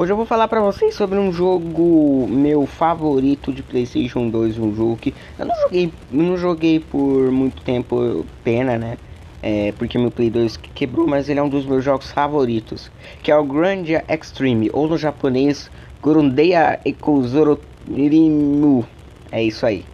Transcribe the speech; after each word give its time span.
Hoje 0.00 0.12
eu 0.12 0.16
vou 0.16 0.24
falar 0.24 0.48
pra 0.48 0.62
vocês 0.62 0.94
sobre 0.94 1.18
um 1.18 1.30
jogo 1.30 2.26
meu 2.26 2.64
favorito 2.64 3.52
de 3.52 3.62
Playstation 3.62 4.30
2, 4.30 4.58
um 4.58 4.74
jogo 4.74 4.96
que 4.96 5.12
eu 5.38 5.44
não 5.44 5.54
joguei, 5.60 5.92
não 6.10 6.36
joguei 6.38 6.80
por 6.80 7.30
muito 7.30 7.60
tempo, 7.60 8.24
pena, 8.42 8.78
né? 8.78 8.96
É, 9.42 9.72
porque 9.72 9.98
meu 9.98 10.10
Play 10.10 10.30
2 10.30 10.56
quebrou, 10.56 11.06
mas 11.06 11.28
ele 11.28 11.38
é 11.38 11.42
um 11.42 11.50
dos 11.50 11.66
meus 11.66 11.84
jogos 11.84 12.10
favoritos, 12.10 12.90
que 13.22 13.30
é 13.30 13.36
o 13.36 13.44
Grandia 13.44 14.02
Extreme, 14.08 14.70
ou 14.72 14.88
no 14.88 14.96
japonês, 14.96 15.70
Grundeia 16.02 16.80
Ekozororimu. 16.82 18.86
É 19.30 19.42
isso 19.42 19.66
aí. 19.66 19.84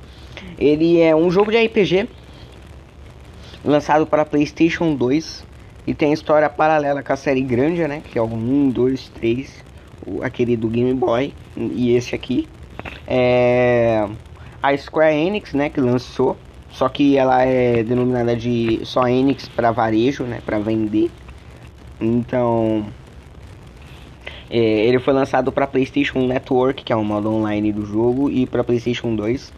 Ele 0.56 1.00
é 1.00 1.16
um 1.16 1.32
jogo 1.32 1.50
de 1.50 1.58
RPG 1.58 2.08
lançado 3.64 4.06
para 4.06 4.24
PlayStation 4.24 4.94
2 4.94 5.44
e 5.84 5.94
tem 5.94 6.12
história 6.12 6.48
paralela 6.48 7.02
com 7.02 7.12
a 7.12 7.16
série 7.16 7.42
Grandia, 7.42 7.88
né? 7.88 8.04
Que 8.08 8.20
é 8.20 8.22
o 8.22 8.26
1, 8.26 8.70
2, 8.70 9.08
3, 9.08 9.65
aquele 10.22 10.56
do 10.56 10.68
Game 10.68 10.92
Boy 10.94 11.32
e 11.56 11.94
esse 11.94 12.14
aqui. 12.14 12.48
É 13.06 14.06
a 14.62 14.76
Square 14.76 15.14
Enix, 15.14 15.54
né? 15.54 15.68
Que 15.68 15.80
lançou, 15.80 16.36
só 16.70 16.88
que 16.88 17.16
ela 17.16 17.42
é 17.44 17.82
denominada 17.82 18.34
de 18.34 18.80
só 18.84 19.06
Enix 19.06 19.48
para 19.48 19.70
varejo, 19.70 20.24
né? 20.24 20.40
Para 20.44 20.58
vender. 20.58 21.10
Então 22.00 22.86
é, 24.50 24.58
ele 24.58 24.98
foi 24.98 25.12
lançado 25.12 25.50
para 25.52 25.66
PlayStation 25.66 26.26
Network, 26.26 26.84
que 26.84 26.92
é 26.92 26.96
o 26.96 27.04
modo 27.04 27.32
online 27.32 27.72
do 27.72 27.84
jogo, 27.84 28.30
e 28.30 28.46
para 28.46 28.62
PlayStation 28.64 29.14
2. 29.14 29.52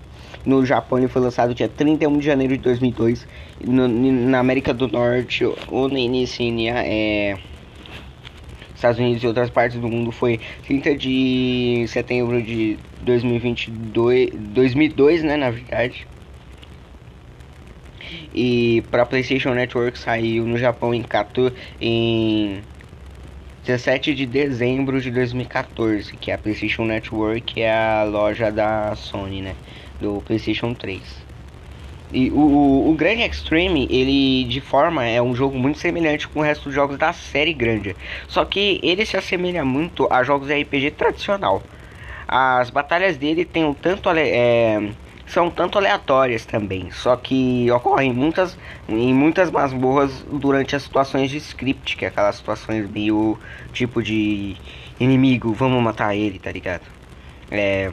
No 0.45 0.65
Japão 0.65 0.99
ele 0.99 1.09
foi 1.09 1.21
lançado 1.21 1.55
dia 1.55 1.69
31 1.69 2.19
de 2.19 2.25
janeiro 2.25 2.57
de 2.57 2.63
2002. 2.63 3.27
No, 3.67 3.89
na 3.89 4.39
América 4.39 4.73
do 4.73 4.89
Norte, 4.89 5.45
ou 5.45 5.89
na 5.89 5.99
Inicínia, 5.99 6.75
é... 6.77 7.37
Estados 8.79 9.01
Unidos 9.01 9.25
e 9.25 9.27
outras 9.27 9.51
partes 9.51 9.77
do 9.81 9.89
mundo 9.89 10.13
foi 10.13 10.41
30 10.63 10.97
de 10.97 11.85
setembro 11.89 12.41
de 12.41 12.79
2022, 13.03 14.31
2002, 14.55 15.25
né, 15.25 15.37
na 15.37 15.51
verdade. 15.51 16.07
E 18.33 18.85
para 18.89 19.05
PlayStation 19.05 19.53
Network 19.53 19.99
saiu 19.99 20.47
no 20.47 20.57
Japão 20.57 20.95
em 20.95 21.03
14 21.03 21.53
em 21.81 22.63
17 23.65 24.15
de 24.15 24.25
dezembro 24.27 25.01
de 25.01 25.11
2014, 25.11 26.17
que 26.17 26.31
é 26.31 26.35
a 26.35 26.39
PlayStation 26.39 26.85
Network, 26.85 27.61
é 27.61 27.73
a 27.73 28.05
loja 28.05 28.53
da 28.53 28.95
Sony, 28.95 29.43
né? 29.43 29.57
Do 30.01 30.23
PlayStation 30.23 30.73
3. 30.73 31.28
E 32.13 32.31
o, 32.31 32.89
o, 32.89 32.95
Grand 32.95 33.21
Extreme, 33.21 33.87
ele 33.91 34.45
de 34.45 34.61
forma 34.61 35.05
é 35.05 35.21
um 35.21 35.35
jogo 35.35 35.59
muito 35.59 35.79
semelhante 35.79 36.27
com 36.27 36.41
o 36.41 36.43
resto 36.43 36.65
dos 36.65 36.75
jogos 36.75 36.97
da 36.97 37.13
série 37.13 37.53
Grande. 37.53 37.95
Só 38.27 38.45
que 38.45 38.81
ele 38.83 39.05
se 39.05 39.17
assemelha 39.17 39.65
muito 39.65 40.09
a 40.11 40.23
jogos 40.23 40.49
RPG 40.49 40.93
tradicional. 40.93 41.63
As 42.27 42.71
batalhas 42.71 43.17
dele 43.17 43.45
tem 43.45 43.65
um 43.65 43.75
tanto 43.75 44.09
é, 44.11 44.91
são 45.29 45.51
tanto 45.51 45.77
aleatórias 45.79 46.47
também, 46.47 46.91
só 46.91 47.15
que 47.17 47.71
ocorrem 47.71 48.13
muitas 48.13 48.59
em 48.89 49.13
muitas 49.15 49.51
masmorras 49.51 50.25
durante 50.31 50.75
as 50.75 50.83
situações 50.83 51.31
de 51.31 51.37
script, 51.37 51.97
que 51.97 52.05
é 52.05 52.09
aquelas 52.09 52.37
situações 52.37 52.91
meio 52.91 53.39
tipo 53.73 54.03
de 54.03 54.57
inimigo, 54.99 55.53
vamos 55.53 55.83
matar 55.83 56.17
ele, 56.17 56.39
tá 56.39 56.51
ligado? 56.51 56.83
É, 57.51 57.91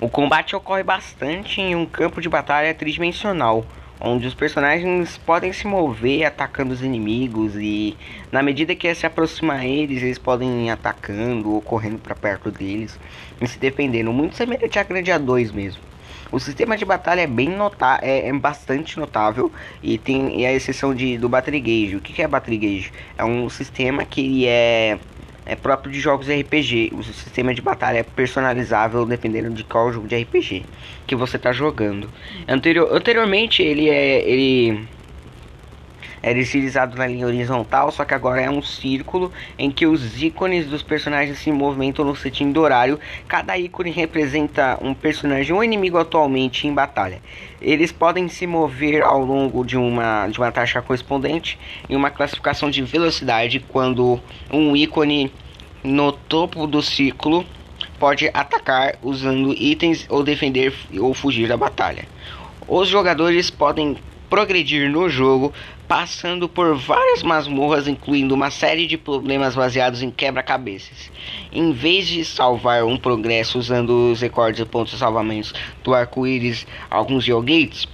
o 0.00 0.08
combate 0.08 0.54
ocorre 0.54 0.82
bastante 0.82 1.60
em 1.60 1.74
um 1.74 1.86
campo 1.86 2.20
de 2.20 2.28
batalha 2.28 2.74
tridimensional, 2.74 3.64
onde 3.98 4.26
os 4.26 4.34
personagens 4.34 5.16
podem 5.16 5.52
se 5.52 5.66
mover 5.66 6.24
atacando 6.24 6.74
os 6.74 6.82
inimigos 6.82 7.54
e 7.56 7.96
na 8.30 8.42
medida 8.42 8.74
que 8.74 8.94
se 8.94 9.06
aproxima 9.06 9.54
a 9.54 9.66
eles, 9.66 10.02
eles 10.02 10.18
podem 10.18 10.66
ir 10.66 10.70
atacando 10.70 11.50
ou 11.50 11.62
correndo 11.62 11.98
para 11.98 12.14
perto 12.14 12.50
deles 12.50 12.98
e 13.40 13.46
se 13.46 13.58
defendendo, 13.58 14.12
muito 14.12 14.36
semelhante 14.36 14.78
a 14.78 14.82
Grande 14.82 15.10
A2 15.10 15.52
mesmo. 15.52 15.82
O 16.30 16.40
sistema 16.40 16.76
de 16.76 16.84
batalha 16.84 17.20
é 17.20 17.26
bem 17.26 17.48
nota 17.48 17.98
é, 18.02 18.28
é, 18.28 18.32
bastante 18.32 18.98
notável 18.98 19.50
e 19.82 19.96
tem 19.96 20.40
e 20.40 20.44
a 20.44 20.52
exceção 20.52 20.92
de, 20.92 21.16
do 21.16 21.28
Gauge. 21.28 21.96
O 21.96 22.00
que, 22.00 22.12
que 22.12 22.20
é 22.20 22.26
Gauge? 22.26 22.92
É 23.16 23.24
um 23.24 23.48
sistema 23.48 24.04
que 24.04 24.46
é, 24.46 24.98
é 25.46 25.54
próprio 25.54 25.90
de 25.92 26.00
jogos 26.00 26.28
RPG. 26.28 26.90
O 26.92 27.02
sistema 27.02 27.54
de 27.54 27.62
batalha 27.62 27.98
é 27.98 28.02
personalizável 28.02 29.06
dependendo 29.06 29.50
de 29.50 29.64
qual 29.64 29.92
jogo 29.92 30.08
de 30.08 30.16
RPG 30.16 30.64
que 31.06 31.14
você 31.14 31.36
está 31.36 31.52
jogando. 31.52 32.10
Anterior, 32.48 32.88
anteriormente 32.92 33.62
ele 33.62 33.88
é 33.88 34.28
ele 34.28 34.86
era 36.26 36.40
estilizado 36.40 36.96
na 36.96 37.06
linha 37.06 37.24
horizontal, 37.24 37.88
só 37.92 38.04
que 38.04 38.12
agora 38.12 38.42
é 38.42 38.50
um 38.50 38.60
círculo 38.60 39.32
em 39.56 39.70
que 39.70 39.86
os 39.86 40.20
ícones 40.20 40.66
dos 40.66 40.82
personagens 40.82 41.38
se 41.38 41.52
movimentam 41.52 42.04
no 42.04 42.16
sentido 42.16 42.60
horário. 42.60 42.98
Cada 43.28 43.56
ícone 43.56 43.92
representa 43.92 44.76
um 44.82 44.92
personagem 44.92 45.54
ou 45.54 45.62
inimigo 45.62 45.96
atualmente 45.96 46.66
em 46.66 46.74
batalha. 46.74 47.22
Eles 47.62 47.92
podem 47.92 48.26
se 48.26 48.44
mover 48.44 49.04
ao 49.04 49.24
longo 49.24 49.64
de 49.64 49.76
uma, 49.76 50.26
de 50.26 50.40
uma 50.40 50.50
taxa 50.50 50.82
correspondente 50.82 51.56
em 51.88 51.94
uma 51.94 52.10
classificação 52.10 52.70
de 52.70 52.82
velocidade 52.82 53.64
quando 53.68 54.18
um 54.52 54.74
ícone 54.74 55.32
no 55.84 56.10
topo 56.10 56.66
do 56.66 56.82
círculo 56.82 57.46
pode 58.00 58.28
atacar 58.34 58.96
usando 59.00 59.52
itens 59.52 60.04
ou 60.08 60.24
defender 60.24 60.74
ou 60.98 61.14
fugir 61.14 61.46
da 61.46 61.56
batalha. 61.56 62.04
Os 62.66 62.88
jogadores 62.88 63.48
podem 63.48 63.96
progredir 64.28 64.90
no 64.90 65.08
jogo, 65.08 65.52
passando 65.88 66.48
por 66.48 66.76
várias 66.76 67.22
masmorras, 67.22 67.86
incluindo 67.86 68.34
uma 68.34 68.50
série 68.50 68.86
de 68.86 68.96
problemas 68.96 69.54
baseados 69.54 70.02
em 70.02 70.10
quebra-cabeças. 70.10 71.10
Em 71.52 71.72
vez 71.72 72.06
de 72.06 72.24
salvar 72.24 72.84
um 72.84 72.96
progresso 72.96 73.58
usando 73.58 74.12
os 74.12 74.20
recordes 74.20 74.60
e 74.60 74.64
pontos 74.64 74.92
de 74.92 74.98
salvamentos 74.98 75.54
do 75.84 75.94
arco-íris, 75.94 76.66
alguns 76.90 77.24
geogates 77.24 77.86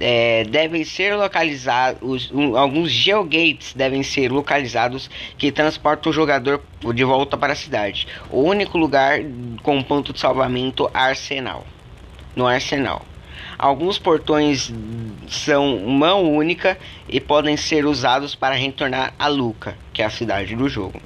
é, 0.00 0.44
devem 0.44 0.84
ser 0.84 1.16
localizados, 1.16 2.30
um, 2.32 2.56
alguns 2.56 2.90
geogates 2.90 3.74
devem 3.74 4.02
ser 4.02 4.30
localizados 4.30 5.10
que 5.36 5.50
transportam 5.50 6.10
o 6.10 6.12
jogador 6.12 6.62
de 6.94 7.04
volta 7.04 7.36
para 7.36 7.52
a 7.52 7.56
cidade. 7.56 8.06
O 8.30 8.42
único 8.42 8.78
lugar 8.78 9.20
com 9.62 9.82
ponto 9.82 10.12
de 10.12 10.20
salvamento 10.20 10.88
arsenal, 10.94 11.66
no 12.34 12.46
arsenal. 12.46 13.04
Alguns 13.58 13.98
portões 13.98 14.72
são 15.26 15.80
mão 15.80 16.32
única 16.32 16.78
e 17.08 17.20
podem 17.20 17.56
ser 17.56 17.86
usados 17.86 18.36
para 18.36 18.54
retornar 18.54 19.12
a 19.18 19.26
Luca, 19.26 19.76
que 19.92 20.00
é 20.00 20.04
a 20.04 20.10
cidade 20.10 20.54
do 20.54 20.68
jogo, 20.68 21.02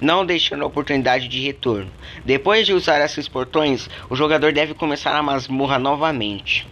não 0.00 0.24
deixando 0.24 0.64
a 0.64 0.66
oportunidade 0.66 1.28
de 1.28 1.42
retorno. 1.42 1.90
Depois 2.24 2.64
de 2.64 2.72
usar 2.72 3.04
esses 3.04 3.28
portões, 3.28 3.90
o 4.08 4.16
jogador 4.16 4.50
deve 4.50 4.72
começar 4.72 5.14
a 5.14 5.22
masmorra 5.22 5.78
novamente. 5.78 6.66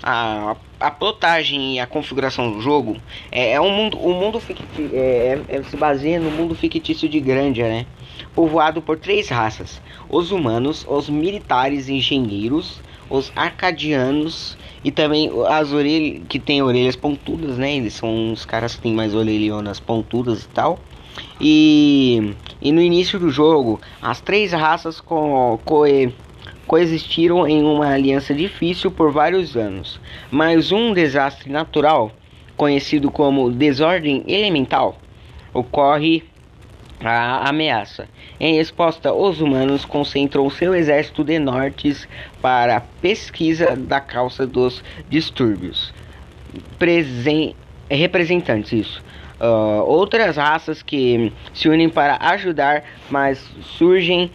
A, 0.00 0.54
a 0.78 0.90
plotagem 0.92 1.74
e 1.74 1.80
a 1.80 1.86
configuração 1.86 2.52
do 2.52 2.60
jogo 2.60 2.96
é, 3.32 3.54
é 3.54 3.60
um 3.60 3.70
mundo, 3.70 3.98
o 3.98 4.10
um 4.10 4.20
mundo 4.20 4.38
fictício, 4.38 4.90
é, 4.92 5.40
é, 5.48 5.62
se 5.64 5.76
baseia 5.76 6.20
no 6.20 6.30
mundo 6.30 6.54
fictício 6.54 7.08
de 7.08 7.18
Grandia, 7.18 7.68
né? 7.68 7.86
Povoado 8.34 8.80
por 8.80 8.98
três 8.98 9.28
raças: 9.30 9.82
os 10.08 10.30
humanos, 10.30 10.86
os 10.86 11.08
militares 11.08 11.88
engenheiros 11.88 12.80
os 13.08 13.32
arcadianos 13.36 14.56
e 14.82 14.90
também 14.90 15.30
as 15.48 15.72
orelhas 15.72 16.22
que 16.28 16.38
tem 16.38 16.62
orelhas 16.62 16.96
pontudas, 16.96 17.58
né? 17.58 17.76
Eles 17.76 17.94
são 17.94 18.32
os 18.32 18.44
caras 18.44 18.74
que 18.74 18.82
têm 18.82 18.94
mais 18.94 19.14
orelhonas 19.14 19.80
pontudas 19.80 20.44
e 20.44 20.48
tal. 20.48 20.78
E, 21.40 22.34
e 22.60 22.72
no 22.72 22.80
início 22.80 23.18
do 23.18 23.30
jogo, 23.30 23.80
as 24.02 24.20
três 24.20 24.52
raças 24.52 25.00
co, 25.00 25.58
co, 25.64 25.84
coexistiram 26.66 27.46
em 27.46 27.62
uma 27.62 27.88
aliança 27.88 28.34
difícil 28.34 28.90
por 28.90 29.12
vários 29.12 29.56
anos. 29.56 30.00
Mas 30.30 30.72
um 30.72 30.92
desastre 30.92 31.50
natural, 31.50 32.12
conhecido 32.56 33.10
como 33.10 33.50
desordem 33.50 34.24
elemental, 34.26 34.98
ocorre 35.52 36.24
a 37.12 37.48
ameaça. 37.48 38.08
Em 38.38 38.56
resposta, 38.56 39.12
os 39.12 39.40
humanos 39.40 39.84
concentram 39.84 40.48
seu 40.50 40.74
exército 40.74 41.24
de 41.24 41.38
nortes 41.38 42.08
para 42.40 42.80
pesquisa 43.00 43.76
da 43.76 44.00
causa 44.00 44.46
dos 44.46 44.82
distúrbios. 45.08 45.92
Presen 46.78 47.54
representantes, 47.90 48.72
isso. 48.72 49.04
Uh, 49.40 49.82
outras 49.84 50.36
raças 50.36 50.82
que 50.82 51.32
se 51.52 51.68
unem 51.68 51.88
para 51.88 52.16
ajudar, 52.20 52.84
mas 53.10 53.44
surgem 53.76 54.30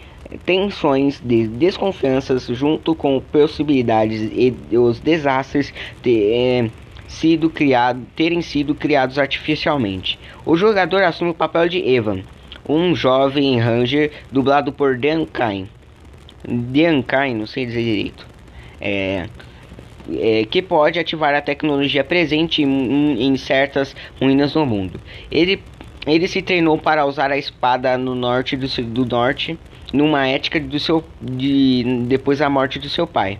tensões 0.45 1.19
de 1.23 1.47
desconfianças 1.47 2.45
junto 2.47 2.93
com 2.93 3.19
possibilidades 3.19 4.29
e 4.31 4.77
os 4.77 4.99
desastres 4.99 5.73
de, 6.03 6.31
eh, 6.31 6.69
sido 7.07 7.49
criado, 7.49 8.05
terem 8.15 8.41
sido 8.41 8.75
criados 8.75 9.17
artificialmente. 9.17 10.19
O 10.45 10.55
jogador 10.55 11.03
assume 11.03 11.31
o 11.31 11.33
papel 11.33 11.67
de 11.67 11.79
Evan, 11.79 12.21
um 12.69 12.95
jovem 12.95 13.59
ranger 13.59 14.11
dublado 14.31 14.71
por 14.71 14.95
Dan 14.95 15.25
Kine. 15.25 15.67
Dan 16.47 17.01
Kine, 17.01 17.33
não 17.33 17.47
sei 17.47 17.65
dizer 17.65 17.83
direito. 17.83 18.27
É, 18.79 19.27
é, 20.17 20.45
que 20.45 20.61
pode 20.61 20.99
ativar 20.99 21.33
a 21.33 21.41
tecnologia 21.41 22.03
presente 22.03 22.61
em, 22.61 23.21
em 23.21 23.35
certas 23.35 23.95
ruínas 24.21 24.53
no 24.53 24.65
mundo. 24.65 24.99
Ele 25.31 25.61
Ele 26.07 26.27
se 26.27 26.41
treinou 26.41 26.77
para 26.77 27.05
usar 27.05 27.31
a 27.31 27.37
espada 27.37 27.97
no 27.97 28.15
norte 28.15 28.55
do, 28.55 28.67
do 28.83 29.05
norte, 29.05 29.57
numa 29.91 30.27
ética 30.27 30.59
do 30.59 30.79
seu 30.79 31.03
de 31.21 31.83
depois 32.07 32.39
da 32.39 32.49
morte 32.49 32.79
do 32.79 32.87
seu 32.87 33.05
pai, 33.05 33.39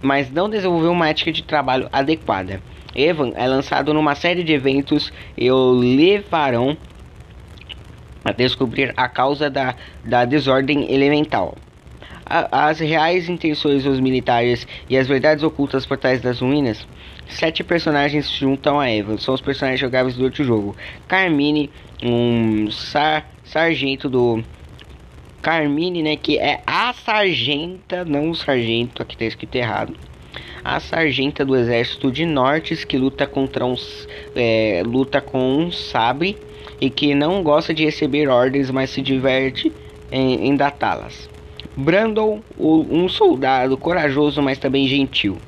mas 0.00 0.30
não 0.30 0.48
desenvolveu 0.48 0.92
uma 0.92 1.08
ética 1.08 1.32
de 1.32 1.42
trabalho 1.42 1.88
adequada. 1.92 2.60
Evan 2.94 3.32
é 3.34 3.46
lançado 3.46 3.92
numa 3.92 4.14
série 4.14 4.44
de 4.44 4.52
eventos 4.52 5.12
e 5.36 5.50
o 5.50 5.72
levarão 5.72 6.76
a 8.24 8.32
descobrir 8.32 8.92
a 8.96 9.08
causa 9.08 9.50
da, 9.50 9.74
da 10.04 10.24
desordem 10.24 10.92
elemental. 10.92 11.56
As 12.24 12.78
reais 12.78 13.28
intenções 13.28 13.84
dos 13.84 14.00
militares 14.00 14.66
e 14.88 14.96
as 14.96 15.06
verdades 15.06 15.44
ocultas 15.44 15.84
por 15.84 15.98
trás 15.98 16.20
das 16.20 16.40
ruínas. 16.40 16.86
Sete 17.28 17.62
personagens 17.62 18.30
juntam 18.30 18.80
a 18.80 18.90
Evan, 18.90 19.18
são 19.18 19.34
os 19.34 19.40
personagens 19.40 19.80
jogáveis 19.80 20.16
do 20.16 20.24
outro 20.24 20.44
jogo. 20.44 20.76
Carmine, 21.06 21.70
um 22.02 22.70
sar, 22.70 23.28
sargento 23.44 24.08
do. 24.08 24.42
Carmine, 25.42 26.02
né? 26.02 26.16
Que 26.16 26.38
é 26.38 26.62
a 26.66 26.92
sargenta, 26.92 28.04
não 28.04 28.30
o 28.30 28.34
sargento, 28.34 29.02
aqui 29.02 29.16
tá 29.16 29.24
escrito 29.24 29.56
errado 29.56 29.94
a 30.64 30.78
sargenta 30.78 31.44
do 31.44 31.56
exército 31.56 32.10
de 32.10 32.24
Nortes 32.24 32.84
que 32.84 32.96
luta 32.96 33.26
contra 33.26 33.64
uns 33.64 34.08
é, 34.34 34.82
luta 34.86 35.20
com 35.20 35.58
um 35.58 35.72
sabre 35.72 36.38
e 36.82 36.90
que 36.90 37.14
não 37.14 37.44
gosta 37.44 37.72
de 37.72 37.84
receber 37.84 38.28
ordens, 38.28 38.68
mas 38.68 38.90
se 38.90 39.00
diverte 39.00 39.72
em, 40.10 40.48
em 40.48 40.56
datá-las. 40.56 41.30
Brandon, 41.76 42.40
um 42.58 43.08
soldado 43.08 43.76
corajoso, 43.76 44.42
mas 44.42 44.58
também 44.58 44.88
gentil, 44.88 45.38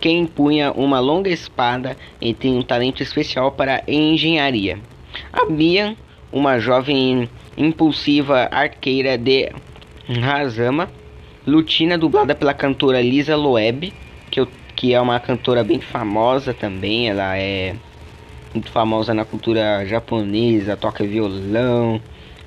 que 0.00 0.08
empunha 0.08 0.72
uma 0.72 0.98
longa 0.98 1.30
espada 1.30 1.96
e 2.20 2.34
tem 2.34 2.58
um 2.58 2.62
talento 2.62 3.00
especial 3.00 3.52
para 3.52 3.84
engenharia. 3.86 4.80
A 5.32 5.46
Bian, 5.46 5.94
uma 6.32 6.58
jovem 6.58 7.30
impulsiva 7.56 8.48
arqueira 8.50 9.16
de 9.16 9.52
Razama, 10.20 10.90
Lutina, 11.46 11.96
dublada 11.96 12.34
pela 12.34 12.52
cantora 12.52 13.00
Lisa 13.00 13.36
Loeb, 13.36 13.92
que, 14.32 14.40
eu, 14.40 14.48
que 14.74 14.92
é 14.92 15.00
uma 15.00 15.20
cantora 15.20 15.62
bem 15.62 15.80
famosa 15.80 16.52
também. 16.52 17.08
Ela 17.08 17.38
é 17.38 17.76
muito 18.54 18.70
famosa 18.70 19.14
na 19.14 19.24
cultura 19.24 19.84
japonesa, 19.86 20.76
toca 20.76 21.04
violão. 21.04 22.00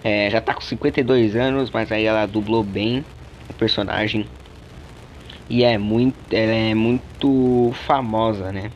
É, 0.03 0.29
já 0.29 0.39
tá 0.41 0.53
com 0.53 0.61
52 0.61 1.35
anos, 1.35 1.71
mas 1.71 1.91
aí 1.91 2.05
ela 2.05 2.25
dublou 2.25 2.63
bem 2.63 3.05
o 3.49 3.53
personagem. 3.53 4.29
E 5.49 5.63
é 5.63 5.77
muito, 5.77 6.15
ela 6.31 6.53
é 6.53 6.73
muito 6.73 7.71
famosa, 7.73 8.51
né? 8.51 8.71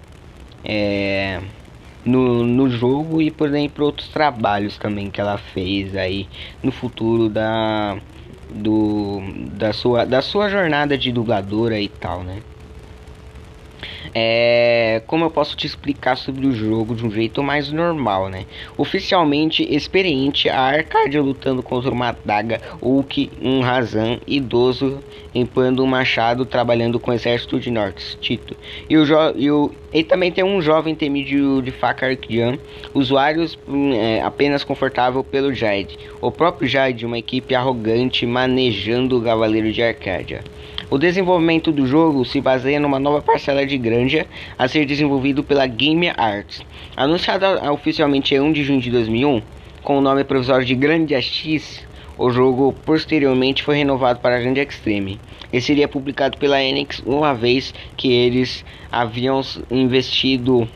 É, 0.64 1.42
no, 2.06 2.44
no 2.46 2.70
jogo 2.70 3.22
e 3.22 3.32
por 3.32 3.48
exemplo 3.48 3.86
outros 3.86 4.10
trabalhos 4.10 4.78
também 4.78 5.10
que 5.12 5.22
ela 5.22 5.38
fez 5.38 5.96
aí 5.96 6.28
no 6.64 6.72
futuro 6.72 7.30
da 7.30 7.98
do 8.50 9.20
da 9.54 9.74
sua 9.74 10.06
da 10.06 10.22
sua 10.22 10.50
jornada 10.50 10.98
de 10.98 11.12
dubladora 11.12 11.80
e 11.80 11.90
tal, 11.90 12.24
né? 12.24 12.44
É, 14.14 15.02
como 15.08 15.26
eu 15.26 15.32
posso 15.32 15.56
te 15.56 15.66
explicar 15.68 16.16
sobre 16.16 16.48
o 16.48 16.52
jogo 16.52 16.96
de 16.96 17.06
um 17.06 17.12
jeito 17.12 17.44
mais 17.44 17.72
normal, 17.72 18.30
né? 18.30 18.46
Oficialmente 18.78 19.64
experiente, 19.64 20.50
a 20.50 20.62
Arcadia 20.62 21.22
lutando 21.22 21.62
contra 21.62 21.92
uma 21.92 22.10
adaga, 22.10 22.62
Hulk, 22.82 23.32
um 23.42 23.62
Razan 23.62 24.20
idoso 24.26 25.00
empunhando 25.34 25.84
um 25.84 25.88
machado, 25.88 26.46
trabalhando 26.46 27.00
com 27.00 27.12
o 27.12 27.14
exército 27.14 27.60
de 27.60 27.70
Norte, 27.70 28.18
Tito. 28.20 28.56
E 28.90 28.98
o, 28.98 29.06
e 29.36 29.52
o 29.52 29.72
e 29.92 30.04
também 30.04 30.32
tem 30.32 30.44
um 30.44 30.62
jovem 30.62 30.94
temido 30.94 31.62
de 31.62 31.72
faca 31.72 32.06
Arquian, 32.06 32.60
usuários 32.94 33.58
hum, 33.68 33.92
é, 33.94 34.22
apenas 34.22 34.64
confortável 34.64 35.24
pelo 35.24 35.54
Jade. 35.54 35.98
O 36.22 36.32
próprio 36.32 36.68
Jade, 36.68 37.06
uma 37.06 37.18
equipe 37.18 37.56
arrogante 37.56 38.26
manejando 38.26 39.18
o 39.18 39.22
Cavaleiro 39.22 39.72
de 39.72 39.82
Arcadia. 39.82 40.44
O 40.92 40.98
desenvolvimento 40.98 41.72
do 41.72 41.86
jogo 41.86 42.26
se 42.26 42.42
baseia 42.42 42.80
numa 42.80 43.00
nova 43.00 43.22
parcela 43.22 43.64
de 43.64 43.78
granja 43.78 44.26
a 44.58 44.68
ser 44.68 44.88
desenvolvido 44.88 45.44
pela 45.44 45.68
Game 45.68 46.10
Arts. 46.18 46.66
Anunciada 46.98 47.72
oficialmente 47.72 48.34
em 48.34 48.40
1 48.40 48.52
de 48.52 48.64
junho 48.64 48.82
de 48.82 48.90
2001, 48.90 49.40
com 49.84 50.00
o 50.00 50.02
nome 50.02 50.24
provisório 50.24 50.66
de 50.66 50.74
Grandia 50.74 51.22
X, 51.22 51.86
o 52.18 52.32
jogo 52.32 52.74
posteriormente 52.86 53.62
foi 53.62 53.78
renovado 53.78 54.20
para 54.20 54.40
Grande 54.40 54.62
Extreme 54.62 55.20
e 55.54 55.62
seria 55.62 55.88
publicado 55.88 56.40
pela 56.40 56.60
Enix 56.60 57.04
uma 57.06 57.36
vez 57.36 57.72
que 57.96 58.12
eles 58.12 58.66
haviam 58.92 59.42
investido 59.70 60.68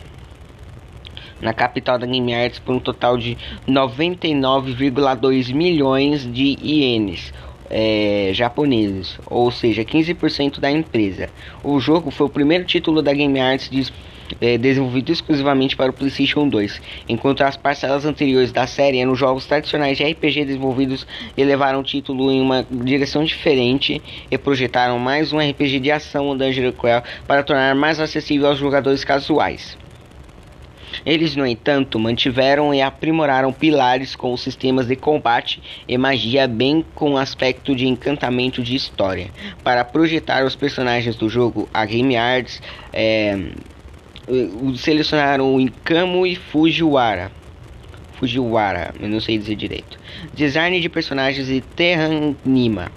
na 1.41 1.53
capital 1.53 1.97
da 1.97 2.05
Game 2.05 2.33
Arts 2.35 2.59
por 2.59 2.75
um 2.75 2.79
total 2.79 3.17
de 3.17 3.35
99,2 3.67 5.53
milhões 5.53 6.31
de 6.31 6.55
ienes, 6.61 7.33
é, 7.75 8.29
japoneses, 8.33 9.17
ou 9.25 9.49
seja, 9.49 9.83
15% 9.83 10.59
da 10.59 10.69
empresa. 10.69 11.27
O 11.63 11.79
jogo 11.79 12.11
foi 12.11 12.27
o 12.27 12.29
primeiro 12.29 12.63
título 12.63 13.01
da 13.01 13.11
Game 13.11 13.39
Arts 13.39 13.67
de, 13.67 13.91
é, 14.39 14.59
desenvolvido 14.59 15.11
exclusivamente 15.11 15.75
para 15.75 15.89
o 15.89 15.93
PlayStation 15.93 16.47
2, 16.47 16.79
enquanto 17.09 17.41
as 17.41 17.57
parcelas 17.57 18.05
anteriores 18.05 18.51
da 18.51 18.67
série 18.67 18.99
eram 18.99 19.15
jogos 19.15 19.47
tradicionais 19.47 19.97
de 19.97 20.03
RPG 20.03 20.45
desenvolvidos 20.45 21.07
e 21.35 21.43
levaram 21.43 21.79
o 21.79 21.83
título 21.83 22.31
em 22.31 22.39
uma 22.39 22.63
direção 22.69 23.23
diferente 23.23 23.99
e 24.29 24.37
projetaram 24.37 24.99
mais 24.99 25.33
um 25.33 25.39
RPG 25.39 25.79
de 25.79 25.89
ação 25.89 26.37
Dungeon 26.37 26.71
Crawl 26.73 27.01
para 27.27 27.41
tornar 27.41 27.73
mais 27.73 27.99
acessível 27.99 28.49
aos 28.49 28.59
jogadores 28.59 29.03
casuais. 29.03 29.75
Eles, 31.05 31.35
no 31.35 31.45
entanto, 31.45 31.99
mantiveram 31.99 32.73
e 32.73 32.81
aprimoraram 32.81 33.51
pilares 33.51 34.15
com 34.15 34.35
sistemas 34.37 34.87
de 34.87 34.95
combate 34.95 35.61
e 35.87 35.97
magia, 35.97 36.47
bem 36.47 36.85
com 36.95 37.17
aspecto 37.17 37.75
de 37.75 37.87
encantamento 37.87 38.63
de 38.63 38.75
história. 38.75 39.29
Para 39.63 39.83
projetar 39.83 40.45
os 40.45 40.55
personagens 40.55 41.15
do 41.15 41.29
jogo, 41.29 41.67
a 41.73 41.85
Game 41.85 42.15
Arts 42.15 42.61
é, 42.93 43.37
selecionaram 44.77 45.59
Ikamo 45.59 46.25
e 46.25 46.35
Fujiwara. 46.35 47.31
Fujiwara, 48.13 48.93
eu 48.99 49.09
não 49.09 49.19
sei 49.19 49.37
dizer 49.37 49.55
direito. 49.55 49.99
Design 50.33 50.79
de 50.79 50.87
personagens 50.87 51.49
e 51.49 51.59
Terranima. 51.59 52.91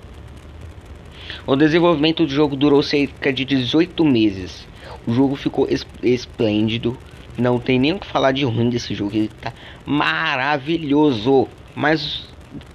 O 1.45 1.57
desenvolvimento 1.57 2.25
do 2.25 2.33
jogo 2.33 2.55
durou 2.55 2.83
cerca 2.83 3.33
de 3.33 3.45
18 3.45 4.05
meses. 4.05 4.67
O 5.07 5.13
jogo 5.13 5.35
ficou 5.35 5.69
esplêndido, 6.03 6.97
não 7.39 7.59
tem 7.59 7.79
nem 7.79 7.93
o 7.93 7.99
que 7.99 8.07
falar 8.07 8.33
de 8.33 8.45
ruim 8.45 8.71
desse 8.71 8.95
jogo. 8.95 9.15
Ele 9.15 9.31
tá 9.41 9.53
maravilhoso. 9.85 11.49
Mas 11.75 12.27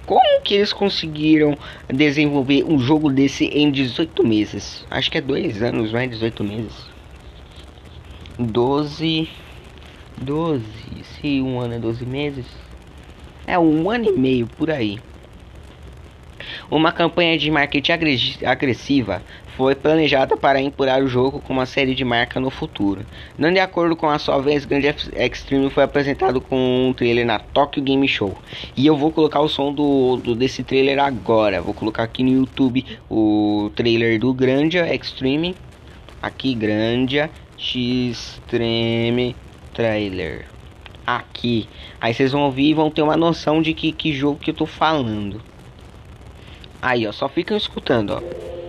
como 0.06 0.42
que 0.42 0.54
eles 0.54 0.72
conseguiram 0.72 1.56
desenvolver 1.88 2.64
um 2.64 2.78
jogo 2.78 3.10
desse 3.10 3.46
em 3.46 3.70
18 3.70 4.26
meses? 4.26 4.86
Acho 4.90 5.10
que 5.10 5.18
é 5.18 5.20
dois 5.20 5.62
anos, 5.62 5.92
não 5.92 6.00
é 6.00 6.06
18 6.06 6.44
meses. 6.44 6.90
12. 8.38 9.28
12. 10.20 10.64
Se 11.02 11.40
um 11.40 11.60
ano 11.60 11.74
é 11.74 11.78
12 11.78 12.06
meses. 12.06 12.46
É 13.46 13.58
um 13.58 13.90
ano 13.90 14.08
e 14.08 14.12
meio 14.12 14.46
por 14.46 14.70
aí. 14.70 14.98
Uma 16.70 16.92
campanha 16.92 17.36
de 17.36 17.50
marketing 17.50 17.92
agressiva 18.44 19.22
foi 19.62 19.76
planejada 19.76 20.36
para 20.36 20.60
empurrar 20.60 21.00
o 21.00 21.06
jogo 21.06 21.38
com 21.38 21.52
uma 21.52 21.66
série 21.66 21.94
de 21.94 22.04
marca 22.04 22.40
no 22.40 22.50
futuro. 22.50 23.06
Não 23.38 23.52
de 23.52 23.60
acordo 23.60 23.94
com 23.94 24.08
a 24.08 24.18
sua 24.18 24.40
vez, 24.40 24.64
Grande 24.64 24.88
Extreme 24.88 25.70
foi 25.70 25.84
apresentado 25.84 26.40
com 26.40 26.88
um 26.88 26.92
trailer 26.92 27.24
na 27.24 27.38
Tokyo 27.38 27.80
Game 27.80 28.08
Show. 28.08 28.36
E 28.76 28.84
eu 28.84 28.96
vou 28.96 29.12
colocar 29.12 29.38
o 29.38 29.48
som 29.48 29.72
do, 29.72 30.16
do 30.16 30.34
desse 30.34 30.64
trailer 30.64 30.98
agora. 30.98 31.62
Vou 31.62 31.72
colocar 31.72 32.02
aqui 32.02 32.24
no 32.24 32.30
YouTube 32.30 32.84
o 33.08 33.70
trailer 33.76 34.18
do 34.18 34.34
Grande 34.34 34.78
Extreme. 34.78 35.54
Aqui, 36.20 36.56
Grande 36.56 37.30
Extreme 37.56 39.36
Trailer. 39.72 40.46
Aqui. 41.06 41.68
Aí 42.00 42.12
vocês 42.12 42.32
vão 42.32 42.42
ouvir 42.46 42.70
e 42.70 42.74
vão 42.74 42.90
ter 42.90 43.02
uma 43.02 43.16
noção 43.16 43.62
de 43.62 43.72
que, 43.74 43.92
que 43.92 44.12
jogo 44.12 44.40
que 44.40 44.50
eu 44.50 44.54
tô 44.54 44.66
falando. 44.66 45.40
Aí, 46.80 47.06
ó, 47.06 47.12
só 47.12 47.28
ficam 47.28 47.56
escutando, 47.56 48.14
ó. 48.14 48.61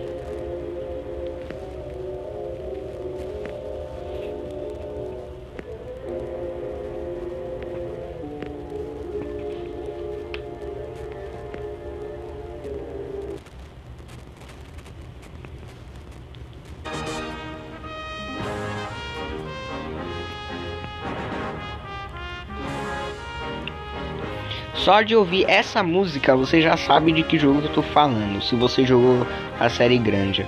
Só 24.84 25.00
de 25.00 25.16
ouvir 25.16 25.46
essa 25.48 25.82
música 25.82 26.36
você 26.36 26.60
já 26.60 26.76
sabe 26.76 27.10
de 27.10 27.22
que 27.22 27.38
jogo 27.38 27.62
eu 27.62 27.72
tô 27.72 27.80
falando, 27.80 28.42
se 28.42 28.54
você 28.54 28.84
jogou 28.84 29.26
a 29.58 29.70
série 29.70 29.96
grande. 29.96 30.46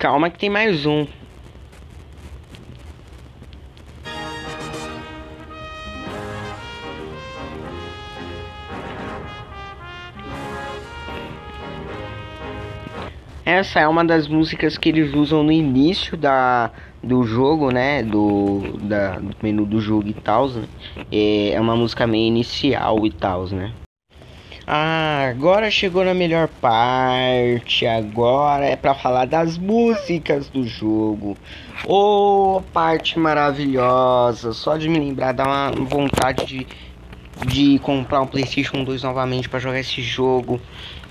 Calma 0.00 0.30
que 0.30 0.38
tem 0.38 0.48
mais 0.48 0.86
um. 0.86 1.06
Essa 13.44 13.80
é 13.80 13.86
uma 13.86 14.02
das 14.02 14.26
músicas 14.26 14.78
que 14.78 14.88
eles 14.88 15.12
usam 15.12 15.42
no 15.42 15.52
início 15.52 16.16
da, 16.16 16.70
do 17.02 17.22
jogo, 17.24 17.70
né? 17.70 18.02
Do, 18.02 18.78
da, 18.78 19.18
do 19.18 19.36
menu 19.42 19.66
do 19.66 19.82
jogo 19.82 20.08
e 20.08 20.14
tal. 20.14 20.48
Né? 20.48 20.66
É, 21.12 21.50
é 21.50 21.60
uma 21.60 21.76
música 21.76 22.06
meio 22.06 22.26
inicial 22.26 23.04
e 23.04 23.12
tal, 23.12 23.48
né? 23.48 23.70
Ah, 24.72 25.26
agora 25.28 25.68
chegou 25.68 26.04
na 26.04 26.14
melhor 26.14 26.46
parte. 26.46 27.84
Agora 27.88 28.64
é 28.64 28.76
para 28.76 28.94
falar 28.94 29.24
das 29.24 29.58
músicas 29.58 30.48
do 30.48 30.64
jogo. 30.64 31.36
Oh, 31.84 32.62
parte 32.72 33.18
maravilhosa. 33.18 34.52
Só 34.52 34.76
de 34.76 34.88
me 34.88 35.00
lembrar 35.00 35.32
dá 35.32 35.42
uma 35.44 35.72
vontade 35.72 36.44
de, 36.46 36.66
de 37.48 37.80
comprar 37.80 38.20
um 38.20 38.28
PlayStation 38.28 38.84
2 38.84 39.02
novamente 39.02 39.48
para 39.48 39.58
jogar 39.58 39.80
esse 39.80 40.00
jogo. 40.02 40.60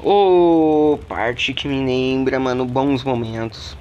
Oh, 0.01 0.97
parte 1.09 1.53
que 1.53 1.67
me 1.67 1.85
lembra, 1.85 2.39
mano, 2.39 2.65
bons 2.65 3.03
momentos. 3.03 3.75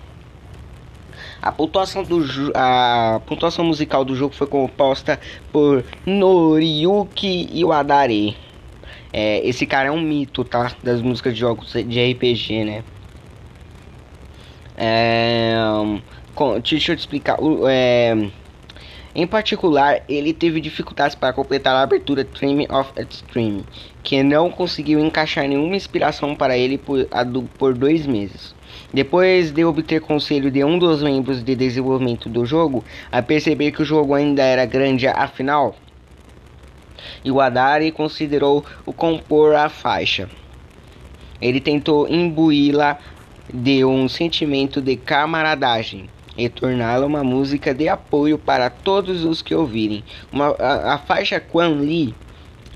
A 1.40 1.52
pontuação, 1.52 2.02
do 2.02 2.26
a 2.52 3.20
pontuação 3.24 3.64
musical 3.64 4.04
do 4.04 4.16
jogo 4.16 4.34
foi 4.34 4.48
composta 4.48 5.20
por 5.52 5.84
Noriyuki 6.04 7.48
Iwadare. 7.52 8.47
É, 9.12 9.46
esse 9.46 9.66
cara 9.66 9.88
é 9.88 9.90
um 9.90 10.00
mito, 10.00 10.44
tá? 10.44 10.72
Das 10.82 11.00
músicas 11.00 11.34
de 11.34 11.40
jogos 11.40 11.72
de 11.72 12.12
RPG, 12.12 12.64
né? 12.64 12.84
É, 14.76 15.56
com, 16.34 16.60
deixa 16.60 16.92
eu 16.92 16.96
te 16.96 17.00
explicar. 17.00 17.38
É, 17.68 18.14
em 19.14 19.26
particular, 19.26 20.02
ele 20.08 20.32
teve 20.32 20.60
dificuldades 20.60 21.16
para 21.16 21.32
completar 21.32 21.74
a 21.74 21.82
abertura 21.82 22.22
Dream 22.22 22.66
of 22.70 22.92
Extreme, 22.96 23.64
que 24.02 24.22
não 24.22 24.48
conseguiu 24.48 25.00
encaixar 25.00 25.48
nenhuma 25.48 25.74
inspiração 25.74 26.36
para 26.36 26.56
ele 26.56 26.78
por, 26.78 27.04
por 27.58 27.74
dois 27.74 28.06
meses. 28.06 28.54
Depois 28.94 29.50
de 29.50 29.64
obter 29.64 30.00
conselho 30.00 30.50
de 30.50 30.62
um 30.62 30.78
dos 30.78 31.02
membros 31.02 31.42
de 31.42 31.56
desenvolvimento 31.56 32.28
do 32.28 32.46
jogo, 32.46 32.84
a 33.10 33.20
perceber 33.20 33.72
que 33.72 33.82
o 33.82 33.84
jogo 33.84 34.14
ainda 34.14 34.42
era 34.42 34.64
grande 34.64 35.08
afinal, 35.08 35.74
Iwadari 37.24 37.90
considerou 37.90 38.64
o 38.86 38.92
compor 38.92 39.54
a 39.54 39.68
faixa. 39.68 40.28
Ele 41.40 41.60
tentou 41.60 42.08
imbuí-la 42.08 42.98
de 43.52 43.84
um 43.84 44.08
sentimento 44.08 44.80
de 44.80 44.96
camaradagem 44.96 46.08
e 46.36 46.48
torná-la 46.48 47.06
uma 47.06 47.24
música 47.24 47.74
de 47.74 47.88
apoio 47.88 48.38
para 48.38 48.70
todos 48.70 49.24
os 49.24 49.42
que 49.42 49.54
ouvirem. 49.54 50.04
Uma, 50.32 50.54
a, 50.58 50.94
a 50.94 50.98
faixa 50.98 51.40
Quan 51.40 51.80
Li 51.80 52.14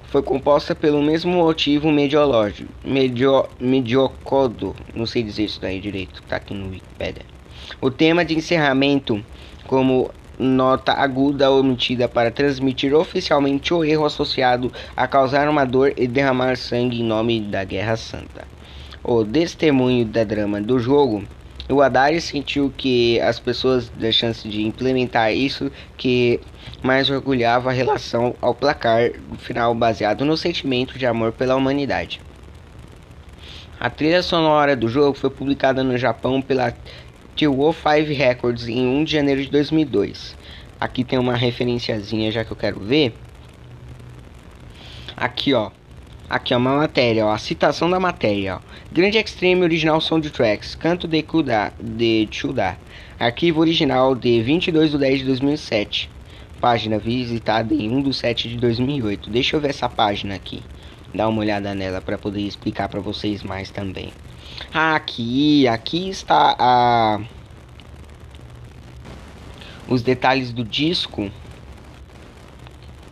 foi 0.04 0.22
composta 0.22 0.74
pelo 0.74 1.02
mesmo 1.02 1.32
motivo 1.32 1.90
mediológico, 1.90 2.70
medio, 2.84 3.46
mediocodo, 3.58 4.76
não 4.94 5.06
sei 5.06 5.22
dizer 5.22 5.44
isso 5.44 5.60
daí 5.60 5.80
direito, 5.80 6.22
tá 6.28 6.36
aqui 6.36 6.52
no 6.52 6.68
Wikipedia. 6.68 7.22
O 7.80 7.90
tema 7.90 8.24
de 8.24 8.36
encerramento, 8.36 9.24
como 9.66 10.10
nota 10.42 10.92
aguda 10.92 11.50
omitida 11.50 12.08
para 12.08 12.30
transmitir 12.30 12.92
oficialmente 12.94 13.72
o 13.72 13.84
erro 13.84 14.04
associado 14.04 14.72
a 14.96 15.06
causar 15.06 15.48
uma 15.48 15.64
dor 15.64 15.94
e 15.96 16.06
derramar 16.06 16.56
sangue 16.56 17.00
em 17.00 17.04
nome 17.04 17.40
da 17.40 17.64
Guerra 17.64 17.96
Santa. 17.96 18.46
O 19.02 19.24
testemunho 19.24 20.04
da 20.04 20.24
drama 20.24 20.60
do 20.60 20.78
jogo, 20.78 21.24
o 21.68 21.80
Adari 21.80 22.20
sentiu 22.20 22.72
que 22.76 23.20
as 23.20 23.38
pessoas 23.38 23.88
da 23.88 24.10
chance 24.12 24.48
de 24.48 24.62
implementar 24.62 25.32
isso 25.32 25.70
que 25.96 26.40
mais 26.82 27.08
orgulhava 27.08 27.70
a 27.70 27.72
relação 27.72 28.34
ao 28.40 28.54
placar 28.54 29.12
final 29.38 29.74
baseado 29.74 30.24
no 30.24 30.36
sentimento 30.36 30.98
de 30.98 31.06
amor 31.06 31.32
pela 31.32 31.56
humanidade. 31.56 32.20
A 33.80 33.90
trilha 33.90 34.22
sonora 34.22 34.76
do 34.76 34.88
jogo 34.88 35.18
foi 35.18 35.28
publicada 35.28 35.82
no 35.82 35.98
Japão 35.98 36.40
pela 36.40 36.72
Wolf 37.40 37.78
5 37.78 38.12
Records 38.12 38.68
em 38.68 38.86
1 38.86 39.04
de 39.04 39.12
janeiro 39.12 39.42
de 39.42 39.50
2002. 39.50 40.36
Aqui 40.78 41.02
tem 41.02 41.18
uma 41.18 41.34
referenciazinha 41.34 42.30
já 42.30 42.44
que 42.44 42.52
eu 42.52 42.56
quero 42.56 42.78
ver. 42.78 43.14
Aqui, 45.16 45.52
ó. 45.54 45.70
Aqui 46.28 46.54
é 46.54 46.56
uma 46.56 46.76
matéria, 46.76 47.26
ó, 47.26 47.32
a 47.32 47.38
citação 47.38 47.90
da 47.90 48.00
matéria, 48.00 48.56
ó. 48.56 48.60
Grande 48.90 49.18
Extreme 49.18 49.62
Original 49.62 50.00
Soundtracks, 50.00 50.74
Canto 50.74 51.06
de 51.06 51.22
Kuda, 51.22 51.72
de 51.80 52.28
Chuda. 52.30 52.78
Arquivo 53.18 53.60
original 53.60 54.14
de 54.14 54.42
22 54.42 54.92
de 54.92 54.98
10 54.98 55.18
de 55.20 55.24
2007. 55.26 56.10
Página 56.60 56.98
visitada 56.98 57.74
em 57.74 57.90
1 57.90 58.02
de 58.02 58.14
7 58.14 58.48
de 58.48 58.56
2008. 58.56 59.30
Deixa 59.30 59.56
eu 59.56 59.60
ver 59.60 59.70
essa 59.70 59.88
página 59.88 60.34
aqui. 60.34 60.62
Dá 61.14 61.28
uma 61.28 61.40
olhada 61.40 61.74
nela 61.74 62.00
para 62.00 62.16
poder 62.16 62.40
explicar 62.40 62.88
para 62.88 63.00
vocês 63.00 63.42
mais 63.42 63.70
também. 63.70 64.12
Aqui, 64.72 65.68
aqui 65.68 66.08
está 66.08 66.56
a 66.58 67.20
os 69.88 70.02
detalhes 70.02 70.52
do 70.52 70.64
disco. 70.64 71.30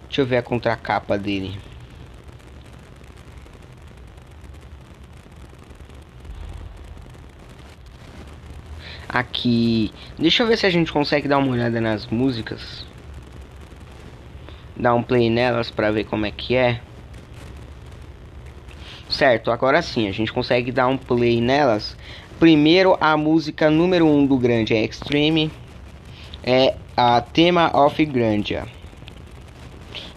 Deixa 0.06 0.22
eu 0.22 0.26
ver 0.26 0.38
a 0.38 0.42
contracapa 0.42 1.18
dele. 1.18 1.58
Aqui, 9.08 9.92
deixa 10.18 10.42
eu 10.42 10.46
ver 10.46 10.56
se 10.56 10.66
a 10.66 10.70
gente 10.70 10.92
consegue 10.92 11.28
dar 11.28 11.38
uma 11.38 11.50
olhada 11.50 11.80
nas 11.80 12.06
músicas. 12.06 12.86
Dar 14.76 14.94
um 14.94 15.02
play 15.02 15.28
nelas 15.28 15.70
para 15.70 15.90
ver 15.90 16.04
como 16.04 16.26
é 16.26 16.30
que 16.30 16.54
é. 16.54 16.80
Certo, 19.20 19.50
agora 19.50 19.82
sim, 19.82 20.08
a 20.08 20.12
gente 20.12 20.32
consegue 20.32 20.72
dar 20.72 20.86
um 20.86 20.96
play 20.96 21.42
nelas. 21.42 21.94
Primeiro, 22.38 22.96
a 22.98 23.18
música 23.18 23.68
número 23.68 24.06
1 24.06 24.18
um 24.18 24.26
do 24.26 24.38
grande 24.38 24.72
Extreme. 24.72 25.50
É 26.42 26.74
a 26.96 27.20
Tema 27.20 27.70
of 27.74 28.02
Grandia. 28.06 28.66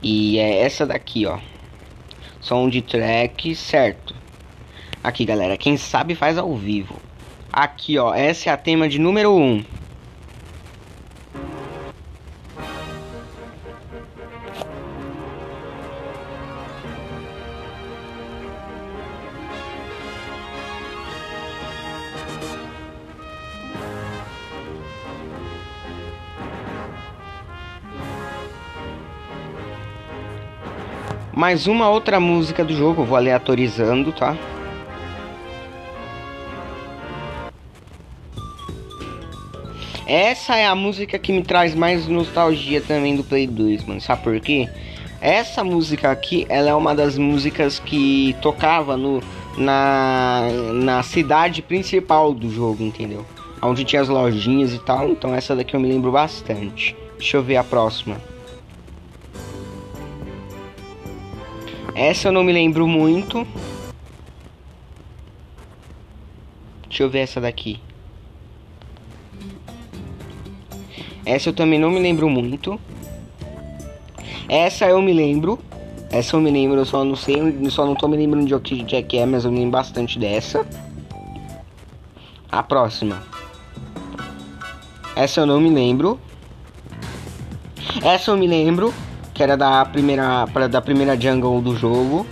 E 0.02 0.40
é 0.40 0.60
essa 0.60 0.86
daqui, 0.86 1.26
ó. 1.26 1.38
Som 2.40 2.70
de 2.70 2.82
track, 2.82 3.54
certo. 3.56 4.16
Aqui, 5.04 5.26
galera, 5.26 5.58
quem 5.58 5.76
sabe 5.76 6.16
faz 6.16 6.38
ao 6.38 6.56
vivo. 6.56 6.96
Aqui, 7.52 7.98
ó, 7.98 8.16
essa 8.16 8.52
é 8.52 8.54
a 8.54 8.58
tema 8.58 8.88
de 8.88 9.00
número 9.00 9.34
1. 9.34 9.42
Um. 9.42 9.66
Mais 31.44 31.68
uma 31.68 31.90
outra 31.90 32.22
música 32.22 32.64
do 32.64 32.74
jogo, 32.74 33.04
vou 33.04 33.18
aleatorizando, 33.18 34.14
tá? 34.14 34.38
Essa 40.08 40.56
é 40.56 40.66
a 40.66 40.74
música 40.74 41.20
que 41.20 41.34
me 41.34 41.44
traz 41.44 41.76
mais 41.76 42.08
nostalgia 42.08 42.80
também 42.80 43.18
do 43.18 43.26
Play 43.26 43.46
2, 43.46 43.84
mano. 43.84 44.00
Sabe 44.00 44.24
por 44.24 44.40
quê? 44.40 44.70
Essa 45.20 45.66
música 45.66 46.10
aqui, 46.12 46.46
ela 46.48 46.70
é 46.70 46.74
uma 46.74 46.96
das 46.96 47.18
músicas 47.18 47.78
que 47.78 48.34
tocava 48.42 48.96
no, 48.96 49.22
na, 49.58 50.44
na 50.76 51.04
cidade 51.04 51.62
principal 51.62 52.34
do 52.34 52.50
jogo, 52.50 52.82
entendeu? 52.82 53.26
Onde 53.62 53.84
tinha 53.84 54.02
as 54.02 54.08
lojinhas 54.08 54.74
e 54.74 54.80
tal. 54.80 55.10
Então 55.10 55.36
essa 55.36 55.54
daqui 55.54 55.76
eu 55.76 55.80
me 55.82 55.90
lembro 55.90 56.10
bastante. 56.10 56.96
Deixa 57.18 57.36
eu 57.36 57.44
ver 57.44 57.58
a 57.58 57.66
próxima. 57.66 58.16
Essa 61.96 62.30
eu 62.30 62.32
não 62.32 62.44
me 62.44 62.52
lembro 62.52 62.88
muito. 62.88 63.48
Deixa 66.88 67.04
eu 67.04 67.10
ver 67.10 67.20
essa 67.20 67.40
daqui. 67.40 67.80
Essa 71.26 71.50
eu 71.50 71.54
também 71.54 71.80
não 71.80 71.92
me 71.92 72.00
lembro 72.00 72.30
muito. 72.30 72.80
Essa 74.50 74.86
eu 74.86 75.02
me 75.02 75.14
lembro. 75.14 75.60
Essa 76.12 76.36
eu 76.36 76.42
me 76.42 76.52
lembro, 76.52 76.78
eu 76.78 76.86
só 76.86 77.04
não 77.04 77.16
sei, 77.16 77.38
só 77.72 77.88
não 77.88 77.96
tô 77.96 78.08
me 78.08 78.16
lembrando 78.16 78.46
de 78.46 78.60
que 78.60 78.84
Jack 78.84 79.18
é, 79.18 79.26
mas 79.26 79.46
eu 79.46 79.52
me 79.52 79.58
lembro 79.58 79.72
bastante 79.72 80.20
dessa. 80.20 80.64
A 82.52 82.62
próxima. 82.62 83.24
Essa 85.16 85.42
eu 85.42 85.46
não 85.48 85.60
me 85.60 85.70
lembro. 85.70 86.20
Essa 88.04 88.32
eu 88.32 88.38
me 88.38 88.46
lembro 88.46 88.94
que 89.34 89.42
era 89.42 89.58
da 89.58 89.84
primeira 89.86 90.48
para 90.54 90.68
da 90.68 90.82
primeira 90.82 91.20
jungle 91.20 91.62
do 91.62 91.76
jogo. 91.76 92.26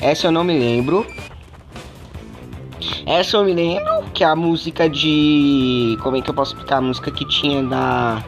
Essa 0.00 0.26
eu 0.26 0.30
não 0.30 0.44
me 0.44 0.58
lembro. 0.58 1.06
Essa 3.06 3.38
eu 3.38 3.44
me 3.44 3.54
lembro 3.54 4.04
que 4.12 4.22
a 4.22 4.36
música 4.36 4.88
de. 4.88 5.96
Como 6.02 6.16
é 6.16 6.20
que 6.20 6.28
eu 6.28 6.34
posso 6.34 6.52
explicar? 6.52 6.76
A 6.76 6.80
música 6.82 7.10
que 7.10 7.26
tinha 7.26 7.62
da. 7.62 8.22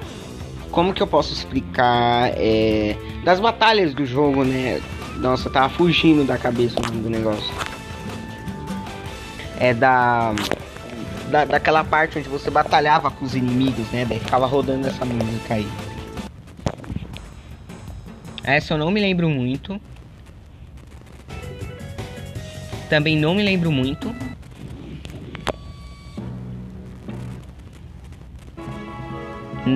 Como 0.70 0.92
que 0.92 1.02
eu 1.02 1.06
posso 1.06 1.32
explicar? 1.32 2.32
É... 2.34 2.96
Das 3.24 3.40
batalhas 3.40 3.94
do 3.94 4.06
jogo, 4.06 4.44
né? 4.44 4.80
Nossa, 5.16 5.48
tava 5.48 5.68
fugindo 5.68 6.24
da 6.24 6.36
cabeça 6.36 6.76
do 6.80 7.10
negócio. 7.10 7.52
É 9.58 9.72
da... 9.72 10.34
da. 11.28 11.44
Daquela 11.44 11.84
parte 11.84 12.18
onde 12.18 12.28
você 12.28 12.50
batalhava 12.50 13.10
com 13.10 13.24
os 13.24 13.34
inimigos, 13.34 13.88
né? 13.90 14.04
Daí 14.04 14.18
ficava 14.18 14.46
rodando 14.46 14.86
essa 14.86 15.04
música 15.04 15.54
aí. 15.54 15.68
Essa 18.44 18.74
eu 18.74 18.78
não 18.78 18.90
me 18.90 19.00
lembro 19.00 19.28
muito. 19.28 19.80
Também 22.88 23.16
não 23.16 23.34
me 23.34 23.42
lembro 23.42 23.72
muito. 23.72 24.14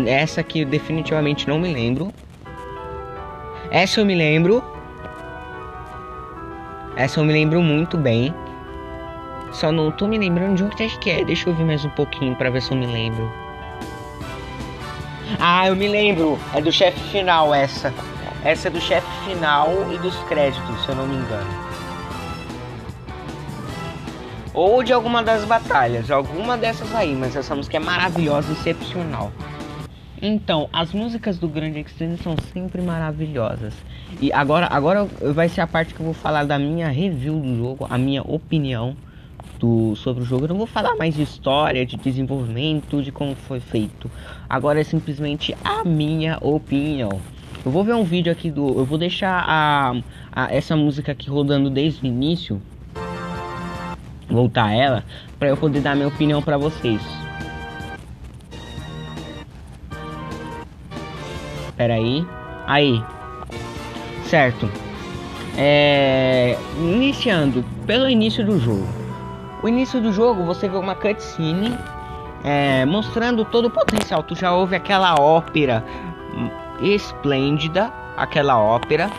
Essa 0.07 0.41
aqui 0.41 0.65
definitivamente 0.65 1.49
não 1.49 1.59
me 1.59 1.73
lembro. 1.73 2.13
Essa 3.73 4.01
eu 4.01 4.07
me 4.07 4.15
lembro. 4.15 4.63
Essa 6.95 7.19
eu 7.19 7.25
me 7.25 7.33
lembro 7.33 7.61
muito 7.61 7.99
bem. 7.99 8.33
Só 9.53 9.73
não 9.73 9.91
tô 9.91 10.07
me 10.07 10.17
lembrando 10.17 10.57
de 10.57 10.65
onde 10.65 10.83
é 10.83 10.89
que 10.89 11.11
é. 11.11 11.25
Deixa 11.25 11.49
eu 11.49 11.55
ver 11.55 11.65
mais 11.65 11.85
um 11.85 11.91
pouquinho 11.91 12.37
para 12.37 12.51
ver 12.51 12.63
se 12.63 12.71
eu 12.71 12.77
me 12.77 12.87
lembro. 12.87 13.31
Ah, 15.39 15.67
eu 15.67 15.75
me 15.75 15.89
lembro. 15.89 16.39
É 16.55 16.61
do 16.61 16.71
chefe 16.71 17.01
final 17.11 17.53
essa. 17.55 17.93
Essa 18.45 18.69
é 18.69 18.71
do 18.71 18.81
chefe 18.81 19.09
final 19.25 19.69
e 19.93 19.99
dos 19.99 20.17
créditos, 20.25 20.83
se 20.83 20.89
eu 20.89 20.95
não 20.95 21.07
me 21.07 21.17
engano. 21.17 21.51
Ou 24.55 24.83
de 24.83 24.93
alguma 24.93 25.23
das 25.23 25.45
batalhas, 25.45 26.11
alguma 26.11 26.57
dessas 26.57 26.93
aí, 26.95 27.15
mas 27.15 27.37
essa 27.37 27.55
música 27.55 27.77
é 27.77 27.81
maravilhosa, 27.81 28.53
excepcional. 28.53 29.31
Então, 30.23 30.69
as 30.73 30.93
músicas 30.93 31.39
do 31.39 31.49
Grande 31.49 31.81
Extreme 31.81 32.19
são 32.19 32.35
sempre 32.53 32.83
maravilhosas. 32.83 33.75
E 34.21 34.33
agora, 34.33 34.69
agora 34.71 35.05
vai 35.35 35.49
ser 35.49 35.61
a 35.61 35.67
parte 35.67 35.95
que 35.95 36.01
eu 36.01 36.05
vou 36.05 36.15
falar 36.15 36.45
da 36.45 36.59
minha 36.59 36.89
review 36.89 37.39
do 37.39 37.57
jogo, 37.57 37.87
a 37.89 37.97
minha 37.97 38.23
opinião 38.23 38.97
do, 39.59 39.95
sobre 39.97 40.23
o 40.23 40.27
jogo. 40.27 40.45
Eu 40.45 40.49
não 40.49 40.59
vou 40.59 40.67
falar 40.67 40.97
mais 40.97 41.15
de 41.15 41.23
história, 41.23 41.85
de 41.85 41.97
desenvolvimento, 41.97 43.03
de 43.03 43.13
como 43.13 43.35
foi 43.35 43.61
feito. 43.61 44.11
Agora 44.49 44.81
é 44.81 44.85
simplesmente 44.85 45.55
a 45.65 45.85
minha 45.85 46.39
opinião. 46.41 47.21
Eu 47.65 47.71
vou 47.71 47.85
ver 47.85 47.95
um 47.95 48.05
vídeo 48.05 48.33
aqui 48.33 48.51
do. 48.51 48.69
Eu 48.79 48.85
vou 48.87 48.97
deixar 48.97 49.45
a, 49.47 49.95
a 50.33 50.55
essa 50.55 50.75
música 50.75 51.13
aqui 51.13 51.29
rodando 51.29 51.69
desde 51.69 52.03
o 52.03 52.07
início. 52.07 52.61
Voltar 54.29 54.73
ela. 54.73 55.05
para 55.39 55.49
eu 55.49 55.57
poder 55.57 55.81
dar 55.81 55.95
minha 55.95 56.09
opinião 56.09 56.41
para 56.41 56.57
vocês. 56.57 57.03
Pera 61.77 61.95
aí. 61.95 62.25
Aí. 62.67 63.03
Certo. 64.25 64.71
É... 65.59 66.57
Iniciando 66.79 67.65
pelo 67.87 68.09
início 68.09 68.47
do 68.47 68.59
jogo. 68.59 69.00
O 69.63 69.69
início 69.69 70.01
do 70.01 70.13
jogo 70.13 70.45
você 70.45 70.69
vê 70.69 70.77
uma 70.77 70.95
cutscene 70.95 71.77
é, 72.43 72.85
mostrando 72.87 73.45
todo 73.45 73.67
o 73.67 73.71
potencial. 73.71 74.23
Tu 74.23 74.35
já 74.35 74.55
ouve 74.55 74.75
aquela 74.75 75.15
ópera 75.21 75.85
esplêndida, 76.81 77.93
aquela 78.17 78.59
ópera. 78.59 79.11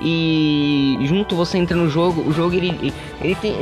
E 0.00 0.96
junto 1.02 1.34
você 1.34 1.58
entra 1.58 1.76
no 1.76 1.88
jogo, 1.88 2.20
o 2.20 2.32
jogo 2.32 2.54
ele, 2.54 2.94
ele 3.20 3.34
tem 3.34 3.52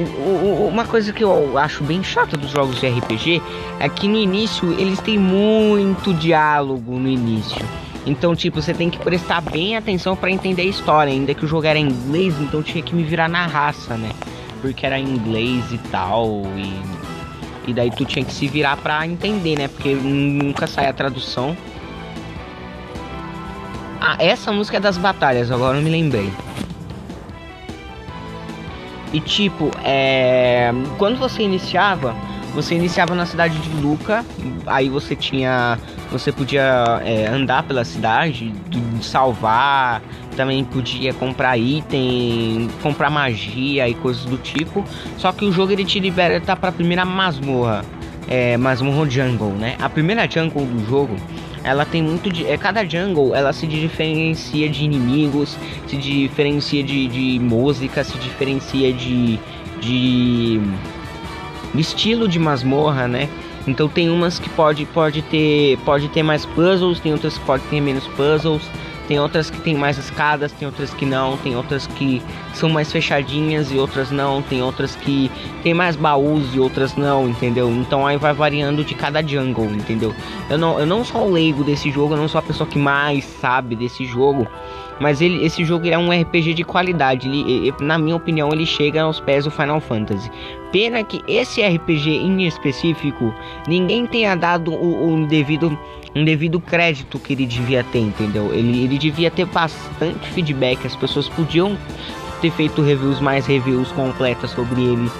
uma 0.69 0.85
coisa 0.85 1.11
que 1.11 1.25
eu 1.25 1.57
acho 1.57 1.83
bem 1.83 2.03
chata 2.03 2.37
dos 2.37 2.51
jogos 2.51 2.79
de 2.79 2.87
RPG 2.87 3.43
é 3.81 3.89
que 3.89 4.07
no 4.07 4.19
início 4.19 4.71
eles 4.79 5.01
têm 5.01 5.19
muito 5.19 6.13
diálogo 6.13 6.99
no 6.99 7.09
início. 7.09 7.65
Então, 8.05 8.37
tipo, 8.37 8.61
você 8.61 8.75
tem 8.75 8.91
que 8.91 8.99
prestar 8.99 9.41
bem 9.41 9.77
atenção 9.77 10.15
para 10.15 10.31
entender 10.31 10.63
a 10.63 10.67
história, 10.67 11.13
ainda 11.13 11.35
que 11.35 11.45
o 11.45 11.49
jogo 11.49 11.67
era 11.67 11.79
em 11.79 11.89
inglês, 11.89 12.39
então 12.39 12.63
tinha 12.63 12.83
que 12.85 12.95
me 12.95 13.03
virar 13.03 13.29
na 13.29 13.47
raça, 13.47 13.97
né? 13.97 14.11
Porque 14.67 14.85
era 14.85 14.99
em 14.99 15.09
inglês 15.09 15.73
e 15.73 15.79
tal, 15.91 16.43
e, 16.57 17.71
e 17.71 17.75
daí 17.75 17.91
tu 17.91 18.05
tinha 18.05 18.25
que 18.25 18.33
se 18.33 18.49
virar 18.49 18.77
para 18.77 19.07
entender, 19.07 19.57
né? 19.57 19.69
Porque 19.69 19.95
nunca 19.95 20.67
sai 20.67 20.89
a 20.89 20.93
tradução. 20.93 21.57
Ah, 24.01 24.17
essa 24.19 24.53
música 24.53 24.77
é 24.77 24.81
das 24.81 24.99
batalhas, 24.99 25.51
agora 25.51 25.79
eu 25.79 25.83
me 25.83 25.91
lembrei. 25.91 26.33
E 29.13 29.21
tipo, 29.21 29.71
é... 29.83 30.73
quando 30.99 31.19
você 31.19 31.43
iniciava, 31.43 32.15
você 32.57 32.75
iniciava 32.75 33.15
na 33.15 33.27
cidade 33.27 33.59
de 33.59 33.69
Luca, 33.81 34.25
aí 34.67 34.89
você 34.89 35.15
tinha. 35.15 35.79
Você 36.11 36.33
podia 36.33 37.03
é, 37.05 37.27
andar 37.27 37.63
pela 37.65 37.85
cidade, 37.85 38.53
salvar, 39.03 40.01
também 40.37 40.63
podia 40.65 41.13
comprar 41.15 41.57
item, 41.57 42.69
comprar 42.83 43.11
magia 43.11 43.89
e 43.89 43.95
coisas 43.95 44.25
do 44.25 44.37
tipo. 44.37 44.85
Só 45.17 45.33
que 45.33 45.45
o 45.45 45.53
jogo 45.53 45.73
ele 45.73 45.85
te 45.85 45.99
liberta 45.99 46.55
para 46.55 46.69
a 46.69 46.73
primeira 46.73 47.05
masmorra, 47.05 47.85
é, 48.29 48.57
masmorra 48.57 49.09
jungle, 49.09 49.51
né? 49.51 49.77
A 49.81 49.89
primeira 49.89 50.29
jungle 50.31 50.65
do 50.65 50.87
jogo 50.89 51.17
ela 51.65 51.85
tem 51.85 52.01
muito 52.01 52.31
de. 52.31 52.47
É, 52.47 52.57
cada 52.57 52.85
jungle 52.85 53.35
ela 53.35 53.53
se 53.53 53.67
diferencia 53.67 54.69
de 54.69 54.85
inimigos, 54.85 55.57
se 55.89 55.97
diferencia 55.97 56.81
de, 56.81 57.09
de 57.09 57.41
música, 57.41 58.05
se 58.05 58.17
diferencia 58.19 58.93
de. 58.93 59.37
de. 59.81 60.61
estilo 61.75 62.29
de 62.29 62.39
masmorra, 62.39 63.09
né? 63.09 63.29
Então 63.67 63.89
tem 63.89 64.09
umas 64.09 64.39
que 64.39 64.49
pode, 64.51 64.87
pode 64.87 65.23
ter 65.23 65.77
pode 65.79 66.09
ter 66.09 66.23
mais 66.23 66.47
puzzles, 66.47 67.01
tem 67.01 67.13
outras 67.13 67.37
que 67.37 67.45
pode 67.45 67.65
ter 67.65 67.81
menos 67.81 68.07
puzzles. 68.09 68.63
Tem 69.09 69.21
outras 69.21 69.51
que 69.51 69.61
tem 69.61 69.75
mais 69.75 69.99
escadas, 69.99 70.53
tem 70.53 70.67
outras 70.67 70.93
que 70.93 71.07
não, 71.07 71.37
tem 71.37 71.55
outras 71.57 71.87
que 71.87 72.21
são 72.55 72.69
mais 72.69 72.91
fechadinhas 72.91 73.71
e 73.71 73.79
outras 73.79 74.11
não, 74.11 74.43
tem 74.43 74.63
outras 74.63 74.97
que 74.97 75.31
tem 75.63 75.73
mais 75.73 75.95
baús 75.95 76.55
e 76.55 76.59
outras 76.59 76.97
não, 76.97 77.29
entendeu? 77.29 77.71
Então 77.71 78.07
aí 78.07 78.17
vai 78.17 78.33
variando 78.33 78.85
de 78.85 78.95
cada 78.95 79.23
jungle, 79.23 79.67
entendeu? 79.67 80.15
Eu 80.51 80.59
não, 80.59 80.79
eu 80.81 80.87
não 80.87 81.05
sou 81.05 81.29
o 81.29 81.33
leigo 81.33 81.63
desse 81.63 81.91
jogo, 81.91 82.15
eu 82.15 82.19
não 82.19 82.29
sou 82.29 82.39
a 82.39 82.43
pessoa 82.43 82.69
que 82.69 82.79
mais 82.79 83.25
sabe 83.25 83.77
desse 83.77 84.05
jogo, 84.05 84.47
mas 84.99 85.21
ele, 85.21 85.45
esse 85.45 85.65
jogo 85.65 85.87
é 85.87 85.99
um 85.99 86.11
RPG 86.11 86.55
de 86.55 86.65
qualidade. 86.65 87.29
Ele, 87.29 87.73
na 87.81 87.99
minha 87.99 88.17
opinião, 88.17 88.49
ele 88.53 88.65
chega 88.65 89.03
aos 89.03 89.21
pés 89.21 89.45
do 89.45 89.51
Final 89.51 89.81
Fantasy. 89.81 90.31
Pena 90.73 91.03
que 91.05 91.23
esse 91.29 91.63
RPG 91.63 92.11
em 92.11 92.47
específico, 92.47 93.33
ninguém 93.69 94.07
tenha 94.07 94.35
dado 94.35 94.73
o, 94.73 95.15
o 95.15 95.27
devido 95.27 95.79
um 96.17 96.25
devido 96.25 96.59
crédito 96.59 97.19
que 97.19 97.35
ele 97.35 97.45
devia 97.45 97.85
ter, 97.85 97.99
entendeu? 97.99 98.53
Ele, 98.55 98.85
ele 98.85 98.99
devia 98.99 99.31
ter 99.31 99.45
bastante 99.45 100.27
feedback, 100.31 100.87
as 100.87 100.97
pessoas 100.97 101.29
podiam 101.29 101.77
ter 102.41 102.51
feito 102.51 102.81
reviews 102.83 103.21
mais 103.21 103.47
reviews 103.47 103.93
completas 103.93 104.51
sobre 104.51 104.83
ele. 104.83 105.11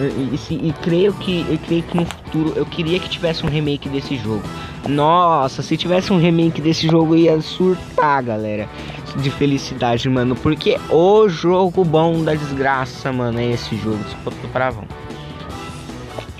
E, 0.00 0.54
e, 0.54 0.68
e, 0.68 0.72
creio 0.82 1.12
que 1.12 1.46
eu 1.48 1.58
creio 1.58 1.82
que 1.82 1.96
no 1.96 2.06
futuro 2.06 2.52
eu 2.56 2.66
queria 2.66 2.98
que 2.98 3.08
tivesse 3.08 3.44
um 3.46 3.48
remake 3.48 3.88
desse 3.88 4.16
jogo. 4.16 4.42
Nossa, 4.88 5.62
se 5.62 5.76
tivesse 5.76 6.12
um 6.12 6.18
remake 6.18 6.60
desse 6.60 6.88
jogo 6.88 7.14
ia 7.14 7.40
surtar, 7.40 8.22
galera. 8.22 8.68
De 9.16 9.30
felicidade, 9.30 10.08
mano. 10.08 10.34
Porque 10.34 10.78
o 10.88 11.28
jogo 11.28 11.84
bom 11.84 12.24
da 12.24 12.34
desgraça, 12.34 13.12
mano, 13.12 13.38
é 13.38 13.50
esse 13.50 13.76
jogo. 13.76 13.98
Desculpa, 14.02 14.32
tô 14.40 14.48
bravão. 14.48 14.84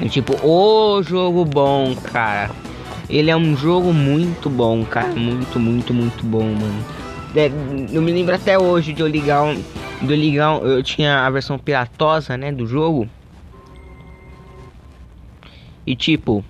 É 0.01 0.09
tipo, 0.09 0.35
o 0.45 1.03
jogo 1.03 1.45
bom, 1.45 1.95
cara. 1.95 2.51
Ele 3.13 3.31
é 3.31 3.37
um 3.37 3.55
jogo 3.55 3.93
muito 3.93 4.49
bom, 4.49 4.83
cara. 4.87 5.15
Muito, 5.15 5.61
muito, 5.61 5.93
muito 5.93 6.25
bom, 6.25 6.45
mano. 6.45 6.85
É, 7.37 7.51
eu 7.93 8.01
me 8.01 8.11
lembro 8.11 8.35
até 8.35 8.59
hoje 8.59 8.95
de 8.95 9.03
eu 9.03 9.07
ligar 9.07 9.43
um, 9.43 9.55
de 9.55 10.13
eu 10.13 10.17
ligar 10.17 10.55
um, 10.55 10.67
eu 10.67 10.83
tinha 10.83 11.27
a 11.27 11.31
versão 11.31 11.59
piratosa, 11.59 12.39
né, 12.39 12.51
do 12.51 12.67
jogo. 12.67 13.07
E 15.87 15.95
tipo, 15.95 16.43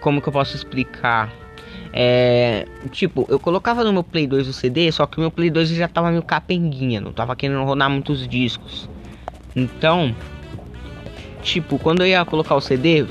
como 0.00 0.22
que 0.22 0.28
eu 0.28 0.32
posso 0.32 0.56
explicar? 0.56 1.30
É, 1.92 2.66
tipo, 2.90 3.26
eu 3.28 3.38
colocava 3.38 3.84
no 3.84 3.92
meu 3.92 4.02
Play 4.02 4.26
2 4.26 4.48
o 4.48 4.54
CD, 4.54 4.90
só 4.90 5.06
que 5.06 5.18
o 5.18 5.20
meu 5.20 5.30
Play 5.30 5.50
2 5.50 5.68
já 5.68 5.88
tava 5.88 6.10
meio 6.10 6.22
capenguinha, 6.22 7.02
não 7.02 7.12
tava 7.12 7.36
querendo 7.36 7.62
rodar 7.64 7.90
muitos 7.90 8.26
discos. 8.26 8.88
Então, 9.54 10.14
tipo, 11.42 11.78
quando 11.78 12.00
eu 12.00 12.06
ia 12.06 12.24
colocar 12.24 12.54
o 12.54 12.60
CD, 12.62 13.06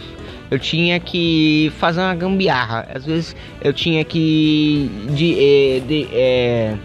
eu 0.49 0.59
tinha 0.59 0.99
que 0.99 1.71
fazer 1.77 2.01
uma 2.01 2.15
gambiarra. 2.15 2.87
Às 2.93 3.05
vezes 3.05 3.35
eu 3.61 3.73
tinha 3.73 4.03
que 4.03 4.89
de, 5.09 5.33
é, 5.33 5.79
de, 5.79 6.07
é, 6.11 6.75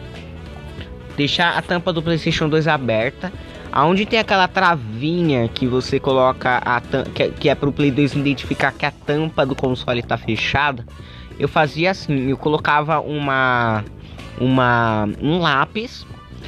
deixar 1.17 1.57
a 1.57 1.63
tampa 1.63 1.93
do 1.93 2.03
PlayStation 2.03 2.49
2 2.49 2.67
aberta. 2.69 3.33
Aonde 3.73 4.05
tem 4.05 4.19
aquela 4.19 4.49
travinha 4.49 5.47
que 5.49 5.67
você 5.67 6.01
coloca 6.01 6.61
a 6.65 6.81
que, 7.15 7.29
que 7.29 7.49
é 7.49 7.55
para 7.55 7.69
o 7.69 7.73
Play 7.73 7.91
2 7.93 8.15
identificar 8.15 8.73
que 8.73 8.85
a 8.85 8.91
tampa 8.91 9.47
do 9.47 9.55
console 9.55 10.01
está 10.01 10.17
fechada. 10.17 10.85
Eu 11.39 11.47
fazia 11.47 11.93
assim, 11.93 12.31
eu 12.31 12.37
colocava 12.37 13.01
uma 13.01 13.85
uma 14.41 15.09
um 15.23 15.39
lápis 15.39 16.05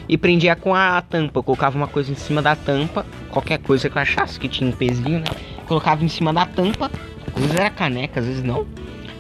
e 0.08 0.18
prendia 0.18 0.56
com 0.56 0.74
a 0.74 1.00
tampa. 1.00 1.38
Eu 1.38 1.42
colocava 1.44 1.76
uma 1.76 1.86
coisa 1.86 2.10
em 2.10 2.16
cima 2.16 2.42
da 2.42 2.56
tampa, 2.56 3.06
qualquer 3.30 3.58
coisa 3.58 3.88
que 3.88 3.96
eu 3.96 4.02
achasse 4.02 4.40
que 4.40 4.48
tinha 4.48 4.68
um 4.68 4.72
pezinho, 4.72 5.20
né? 5.20 5.51
Colocava 5.72 6.04
em 6.04 6.08
cima 6.08 6.34
da 6.34 6.44
tampa, 6.44 6.90
às 7.34 7.40
vezes 7.40 7.56
era 7.56 7.70
caneca, 7.70 8.20
às 8.20 8.26
vezes 8.26 8.44
não. 8.44 8.66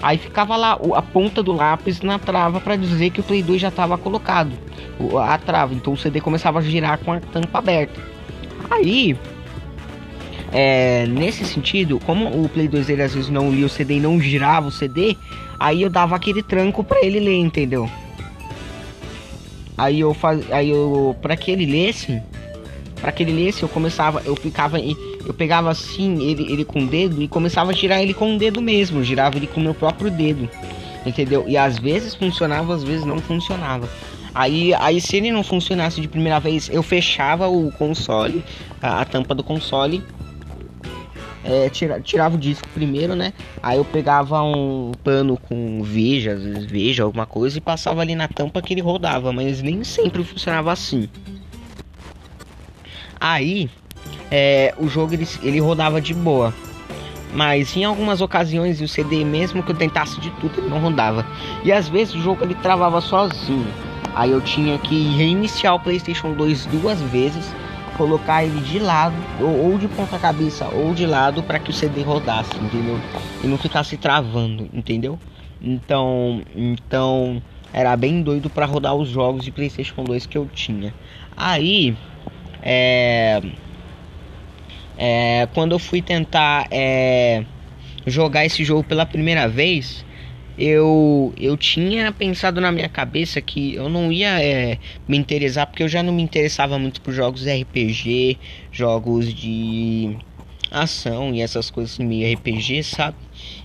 Aí 0.02 0.18
ficava 0.18 0.54
lá 0.54 0.78
a 0.94 1.00
ponta 1.00 1.42
do 1.42 1.50
lápis 1.50 2.02
na 2.02 2.18
trava 2.18 2.60
para 2.60 2.76
dizer 2.76 3.08
que 3.08 3.20
o 3.20 3.22
Play 3.22 3.42
2 3.42 3.58
já 3.58 3.68
estava 3.68 3.96
colocado, 3.96 4.52
a 5.26 5.38
trava. 5.38 5.72
Então 5.72 5.94
o 5.94 5.96
CD 5.96 6.20
começava 6.20 6.58
a 6.58 6.62
girar 6.62 6.98
com 6.98 7.10
a 7.10 7.20
tampa 7.20 7.58
aberta. 7.58 7.98
Aí, 8.70 9.16
é, 10.52 11.06
nesse 11.06 11.46
sentido, 11.46 11.98
como 12.04 12.28
o 12.44 12.50
Play 12.50 12.68
2 12.68 12.90
ele 12.90 13.02
às 13.02 13.14
vezes 13.14 13.30
não 13.30 13.50
lia 13.50 13.64
o 13.64 13.68
CD 13.70 13.94
e 13.94 14.00
não 14.00 14.20
girava 14.20 14.68
o 14.68 14.70
CD, 14.70 15.16
aí 15.58 15.80
eu 15.80 15.88
dava 15.88 16.14
aquele 16.14 16.42
tranco 16.42 16.84
para 16.84 17.02
ele 17.02 17.18
ler, 17.18 17.38
entendeu? 17.38 17.88
Aí 19.78 20.00
eu 20.00 20.12
faz, 20.12 20.52
aí 20.52 20.68
eu 20.68 21.16
para 21.22 21.34
que 21.34 21.50
ele 21.50 21.64
lesse, 21.64 22.20
para 23.00 23.10
que 23.10 23.22
ele 23.22 23.32
lesse, 23.32 23.62
eu 23.62 23.68
começava, 23.70 24.20
eu 24.26 24.36
ficava 24.36 24.78
eu 25.24 25.32
pegava 25.32 25.70
assim 25.70 26.22
ele, 26.22 26.52
ele 26.52 26.64
com 26.64 26.80
o 26.80 26.86
dedo 26.86 27.22
e 27.22 27.28
começava 27.28 27.70
a 27.70 27.74
girar 27.74 28.00
ele 28.00 28.14
com 28.14 28.34
o 28.34 28.38
dedo 28.38 28.60
mesmo, 28.60 29.02
girava 29.04 29.36
ele 29.36 29.46
com 29.46 29.60
o 29.60 29.62
meu 29.62 29.74
próprio 29.74 30.10
dedo, 30.10 30.48
entendeu? 31.06 31.44
E 31.46 31.56
às 31.56 31.78
vezes 31.78 32.14
funcionava, 32.14 32.74
às 32.74 32.82
vezes 32.82 33.04
não 33.04 33.18
funcionava. 33.18 33.88
Aí, 34.34 34.72
aí 34.74 35.00
se 35.00 35.16
ele 35.16 35.30
não 35.30 35.44
funcionasse 35.44 36.00
de 36.00 36.08
primeira 36.08 36.40
vez, 36.40 36.70
eu 36.72 36.82
fechava 36.82 37.48
o 37.48 37.70
console, 37.72 38.42
a, 38.80 39.02
a 39.02 39.04
tampa 39.04 39.34
do 39.34 39.44
console, 39.44 40.02
é, 41.44 41.68
tira, 41.68 42.00
tirava 42.00 42.36
o 42.36 42.38
disco 42.38 42.66
primeiro, 42.68 43.14
né? 43.14 43.32
Aí 43.62 43.76
eu 43.76 43.84
pegava 43.84 44.42
um 44.42 44.92
pano 45.04 45.36
com 45.36 45.82
veja, 45.82 46.32
às 46.32 46.42
vezes 46.42 46.64
veja, 46.64 47.02
alguma 47.02 47.26
coisa, 47.26 47.58
e 47.58 47.60
passava 47.60 48.00
ali 48.00 48.14
na 48.14 48.28
tampa 48.28 48.62
que 48.62 48.72
ele 48.72 48.80
rodava, 48.80 49.32
mas 49.32 49.60
nem 49.60 49.84
sempre 49.84 50.24
funcionava 50.24 50.72
assim. 50.72 51.08
Aí 53.20 53.68
é, 54.30 54.74
o 54.78 54.88
jogo 54.88 55.12
ele, 55.12 55.28
ele 55.42 55.60
rodava 55.60 56.00
de 56.00 56.14
boa. 56.14 56.54
Mas 57.34 57.76
em 57.76 57.84
algumas 57.84 58.20
ocasiões 58.20 58.80
o 58.80 58.88
CD, 58.88 59.24
mesmo 59.24 59.62
que 59.62 59.70
eu 59.70 59.76
tentasse 59.76 60.18
de 60.20 60.30
tudo, 60.32 60.58
ele 60.58 60.68
não 60.68 60.80
rodava. 60.80 61.26
E 61.62 61.70
às 61.70 61.88
vezes 61.88 62.14
o 62.14 62.20
jogo 62.20 62.42
ele 62.42 62.54
travava 62.54 63.00
sozinho. 63.00 63.66
Aí 64.14 64.30
eu 64.30 64.40
tinha 64.40 64.78
que 64.78 65.08
reiniciar 65.16 65.74
o 65.74 65.80
PlayStation 65.80 66.32
2 66.34 66.66
duas 66.66 67.00
vezes, 67.00 67.54
colocar 67.96 68.44
ele 68.44 68.60
de 68.60 68.78
lado, 68.78 69.14
ou, 69.40 69.72
ou 69.72 69.78
de 69.78 69.88
ponta 69.88 70.18
cabeça, 70.18 70.66
ou 70.68 70.94
de 70.94 71.06
lado, 71.06 71.42
para 71.42 71.58
que 71.58 71.70
o 71.70 71.72
CD 71.72 72.02
rodasse, 72.02 72.54
entendeu? 72.56 72.98
E 73.42 73.46
não 73.46 73.56
ficasse 73.56 73.96
travando, 73.96 74.68
entendeu? 74.72 75.18
Então, 75.60 76.42
então 76.54 77.42
era 77.72 77.96
bem 77.96 78.22
doido 78.22 78.50
para 78.50 78.66
rodar 78.66 78.94
os 78.94 79.08
jogos 79.08 79.44
de 79.44 79.50
PlayStation 79.50 80.04
2 80.04 80.26
que 80.26 80.36
eu 80.36 80.46
tinha. 80.54 80.92
Aí, 81.34 81.96
é 82.62 83.40
é, 84.96 85.48
quando 85.54 85.72
eu 85.72 85.78
fui 85.78 86.02
tentar 86.02 86.66
é, 86.70 87.44
jogar 88.06 88.44
esse 88.44 88.64
jogo 88.64 88.84
pela 88.84 89.06
primeira 89.06 89.48
vez, 89.48 90.04
eu, 90.56 91.32
eu 91.36 91.56
tinha 91.56 92.12
pensado 92.12 92.60
na 92.60 92.70
minha 92.70 92.88
cabeça 92.88 93.40
que 93.40 93.74
eu 93.74 93.88
não 93.88 94.12
ia 94.12 94.42
é, 94.42 94.78
me 95.08 95.16
interessar, 95.16 95.66
porque 95.66 95.82
eu 95.82 95.88
já 95.88 96.02
não 96.02 96.12
me 96.12 96.22
interessava 96.22 96.78
muito 96.78 97.00
por 97.00 97.12
jogos 97.12 97.46
RPG, 97.46 98.38
jogos 98.70 99.32
de 99.32 100.18
ação 100.70 101.34
e 101.34 101.40
essas 101.40 101.70
coisas 101.70 101.98
meio 101.98 102.32
RPG, 102.32 102.82
sabe? 102.82 103.16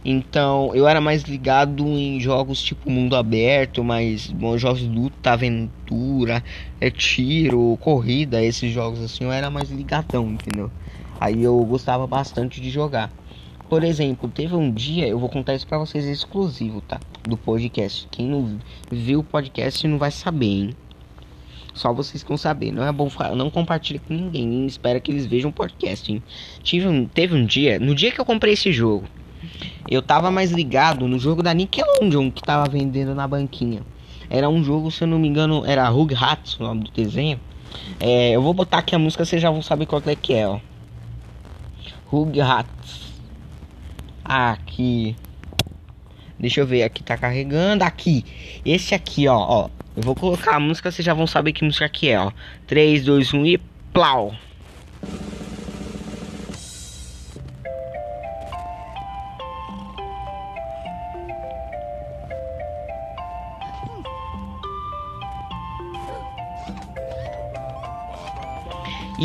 Então 0.03 0.73
eu 0.75 0.87
era 0.87 0.99
mais 1.01 1.23
ligado 1.23 1.85
em 1.87 2.19
jogos 2.19 2.61
tipo 2.61 2.89
mundo 2.89 3.15
aberto, 3.15 3.83
mas 3.83 4.27
bom, 4.27 4.57
jogos 4.57 4.79
de 4.81 4.87
luta, 4.87 5.31
aventura, 5.31 6.43
é, 6.79 6.89
tiro, 6.89 7.77
corrida, 7.79 8.43
esses 8.43 8.71
jogos 8.71 9.01
assim, 9.01 9.23
eu 9.23 9.31
era 9.31 9.49
mais 9.49 9.69
ligadão, 9.69 10.29
entendeu? 10.31 10.71
Aí 11.19 11.43
eu 11.43 11.57
gostava 11.65 12.05
bastante 12.05 12.61
de 12.61 12.69
jogar. 12.69 13.11
Por 13.69 13.83
exemplo, 13.83 14.29
teve 14.29 14.55
um 14.55 14.71
dia, 14.71 15.07
eu 15.07 15.19
vou 15.19 15.27
contar 15.27 15.53
isso 15.53 15.67
pra 15.67 15.77
vocês 15.77 16.05
exclusivo, 16.05 16.79
tá? 16.81 16.99
Do 17.23 17.35
podcast. 17.35 18.07
Quem 18.09 18.27
não 18.27 18.57
viu 18.89 19.19
o 19.19 19.23
podcast 19.23 19.85
não 19.87 19.97
vai 19.97 20.11
saber, 20.11 20.45
hein? 20.45 20.75
Só 21.73 21.91
vocês 21.93 22.23
vão 22.23 22.37
saber. 22.37 22.71
Não 22.71 22.83
é 22.83 22.91
bom 22.91 23.09
não 23.35 23.49
compartilhe 23.49 23.99
com 23.99 24.13
ninguém. 24.13 24.65
Espera 24.65 24.99
que 24.99 25.11
eles 25.11 25.25
vejam 25.25 25.49
o 25.49 25.53
podcast, 25.53 26.11
hein? 26.11 26.23
Tive 26.63 26.87
um, 26.87 27.05
teve 27.05 27.35
um 27.35 27.45
dia, 27.45 27.77
no 27.79 27.93
dia 27.93 28.11
que 28.11 28.21
eu 28.21 28.25
comprei 28.25 28.53
esse 28.53 28.71
jogo, 28.71 29.05
eu 29.89 30.01
tava 30.01 30.31
mais 30.31 30.51
ligado 30.51 31.07
no 31.07 31.19
jogo 31.19 31.43
da 31.43 31.53
Nickelodeon 31.53 32.31
que 32.31 32.41
tava 32.41 32.69
vendendo 32.69 33.13
na 33.13 33.27
banquinha. 33.27 33.81
Era 34.29 34.49
um 34.49 34.63
jogo, 34.63 34.91
se 34.91 35.03
eu 35.03 35.07
não 35.07 35.19
me 35.19 35.27
engano, 35.27 35.63
era 35.65 35.87
Rugrats, 35.87 36.59
o 36.59 36.63
nome 36.63 36.85
do 36.85 36.91
desenho. 36.91 37.39
É, 37.99 38.31
eu 38.31 38.41
vou 38.41 38.53
botar 38.53 38.79
aqui 38.79 38.95
a 38.95 38.99
música, 38.99 39.23
vocês 39.23 39.41
já 39.41 39.49
vão 39.49 39.61
saber 39.61 39.85
qual 39.85 40.01
é 40.05 40.15
que 40.15 40.33
é, 40.33 40.47
ó. 40.47 40.59
Rugrats. 42.09 43.13
Aqui. 44.23 45.15
Deixa 46.39 46.61
eu 46.61 46.67
ver, 46.67 46.83
aqui 46.83 47.03
tá 47.03 47.17
carregando. 47.17 47.83
Aqui. 47.83 48.23
Esse 48.65 48.93
aqui, 48.93 49.27
ó, 49.27 49.37
ó. 49.37 49.69
Eu 49.95 50.03
vou 50.03 50.15
colocar 50.15 50.55
a 50.55 50.59
música, 50.59 50.91
vocês 50.91 51.05
já 51.05 51.13
vão 51.13 51.25
saber 51.25 51.53
que 51.53 51.63
música 51.63 51.89
que 51.89 52.09
é, 52.09 52.19
ó. 52.19 52.31
3, 52.67 53.03
2, 53.05 53.33
1 53.33 53.45
e 53.45 53.57
plau. 53.91 54.35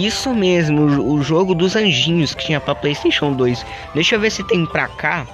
Isso 0.02 0.34
mesmo, 0.34 0.82
o 0.82 1.22
jogo 1.22 1.54
dos 1.54 1.76
anjinhos 1.76 2.34
que 2.34 2.46
tinha 2.46 2.60
para 2.60 2.74
PlayStation 2.74 3.32
2. 3.32 3.64
Deixa 3.94 4.16
eu 4.16 4.20
ver 4.20 4.30
se 4.30 4.42
tem 4.42 4.66
pra 4.66 4.88
cá. 4.88 5.28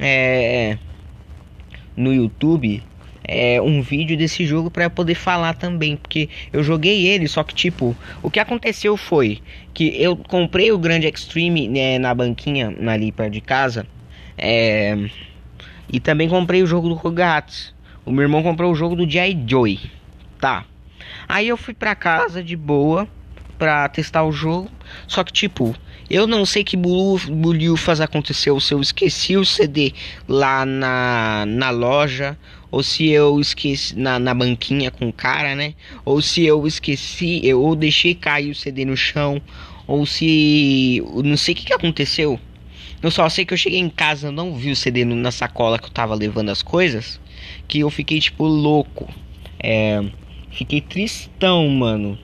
É, 0.00 0.78
no 1.96 2.14
YouTube 2.14 2.84
é, 3.24 3.60
um 3.60 3.82
vídeo 3.82 4.16
desse 4.16 4.46
jogo 4.46 4.70
para 4.70 4.88
poder 4.88 5.16
falar 5.16 5.54
também, 5.54 5.96
porque 5.96 6.28
eu 6.52 6.62
joguei 6.62 7.06
ele, 7.08 7.26
só 7.26 7.42
que 7.42 7.52
tipo, 7.52 7.96
o 8.22 8.30
que 8.30 8.38
aconteceu 8.38 8.96
foi 8.96 9.42
que 9.74 10.00
eu 10.00 10.16
comprei 10.16 10.70
o 10.70 10.78
Grande 10.78 11.08
Extreme 11.08 11.66
né, 11.66 11.98
na 11.98 12.14
banquinha 12.14 12.72
ali 12.86 13.10
perto 13.10 13.32
de 13.32 13.40
casa, 13.40 13.86
é, 14.38 14.96
e 15.92 15.98
também 15.98 16.28
comprei 16.28 16.62
o 16.62 16.66
jogo 16.66 16.88
do 16.88 16.94
Rugrats. 16.94 17.74
O 18.04 18.12
meu 18.12 18.22
irmão 18.22 18.42
comprou 18.42 18.70
o 18.70 18.74
jogo 18.76 18.94
do 18.94 19.04
J. 19.04 19.36
Joy, 19.48 19.80
tá? 20.40 20.64
Aí 21.28 21.48
eu 21.48 21.56
fui 21.56 21.74
pra 21.74 21.96
casa 21.96 22.40
de 22.40 22.54
boa 22.56 23.08
pra 23.58 23.88
testar 23.88 24.24
o 24.24 24.32
jogo. 24.32 24.70
Só 25.06 25.24
que, 25.24 25.32
tipo, 25.32 25.74
eu 26.08 26.26
não 26.26 26.46
sei 26.46 26.62
que 26.62 26.76
bulhufas 26.76 28.00
aconteceu. 28.00 28.58
Se 28.60 28.72
eu 28.72 28.80
esqueci 28.80 29.36
o 29.36 29.44
CD 29.44 29.92
lá 30.28 30.64
na, 30.64 31.44
na 31.46 31.70
loja. 31.70 32.38
Ou 32.70 32.82
se 32.82 33.08
eu 33.08 33.40
esqueci 33.40 33.96
na, 33.96 34.18
na 34.18 34.34
banquinha 34.34 34.90
com 34.90 35.08
o 35.08 35.12
cara, 35.12 35.54
né? 35.54 35.74
Ou 36.04 36.20
se 36.20 36.44
eu 36.44 36.66
esqueci, 36.66 37.40
eu 37.44 37.62
ou 37.62 37.76
deixei 37.76 38.14
cair 38.14 38.50
o 38.50 38.54
CD 38.54 38.84
no 38.84 38.96
chão. 38.96 39.40
Ou 39.86 40.04
se. 40.04 41.02
Não 41.24 41.36
sei 41.36 41.54
o 41.54 41.56
que, 41.56 41.66
que 41.66 41.72
aconteceu. 41.72 42.38
Eu 43.02 43.10
só 43.10 43.28
sei 43.28 43.44
que 43.44 43.54
eu 43.54 43.58
cheguei 43.58 43.78
em 43.78 43.88
casa, 43.88 44.32
não 44.32 44.54
vi 44.56 44.70
o 44.70 44.76
CD 44.76 45.04
na 45.04 45.30
sacola 45.30 45.78
que 45.78 45.86
eu 45.86 45.90
tava 45.90 46.14
levando 46.14 46.50
as 46.50 46.62
coisas. 46.62 47.20
Que 47.68 47.80
eu 47.80 47.90
fiquei 47.90 48.20
tipo 48.20 48.44
louco. 48.44 49.08
É. 49.62 50.04
Fiquei 50.50 50.80
tristão, 50.80 51.68
mano. 51.68 52.18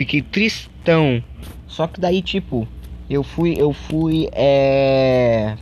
Fiquei 0.00 0.22
tristão. 0.22 1.22
Só 1.68 1.86
que 1.86 2.00
daí, 2.00 2.22
tipo, 2.22 2.66
eu 3.10 3.22
fui, 3.22 3.54
eu 3.58 3.70
fui, 3.70 4.30
é. 4.32 5.58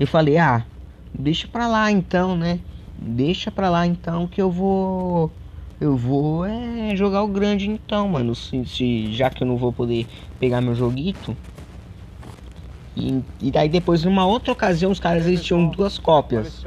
Eu 0.00 0.06
falei, 0.08 0.36
ah, 0.36 0.66
deixa 1.14 1.46
pra 1.46 1.68
lá 1.68 1.92
então, 1.92 2.36
né? 2.36 2.58
Deixa 2.98 3.52
pra 3.52 3.70
lá 3.70 3.86
então 3.86 4.26
que 4.26 4.42
eu 4.42 4.50
vou. 4.50 5.30
Eu 5.80 5.96
vou 5.96 6.44
é, 6.44 6.96
jogar 6.96 7.22
o 7.22 7.28
grande 7.28 7.70
então, 7.70 8.08
mano. 8.08 8.34
Se, 8.34 8.66
se, 8.66 9.12
já 9.12 9.30
que 9.30 9.44
eu 9.44 9.46
não 9.46 9.56
vou 9.56 9.72
poder 9.72 10.04
pegar 10.40 10.60
meu 10.60 10.74
joguito. 10.74 11.36
E, 12.96 13.22
e 13.40 13.52
daí 13.52 13.68
depois, 13.68 14.02
numa 14.02 14.26
outra 14.26 14.52
ocasião, 14.52 14.90
os 14.90 14.98
caras 14.98 15.24
eles 15.28 15.44
tinham 15.44 15.68
duas 15.68 15.98
cópias. 15.98 16.64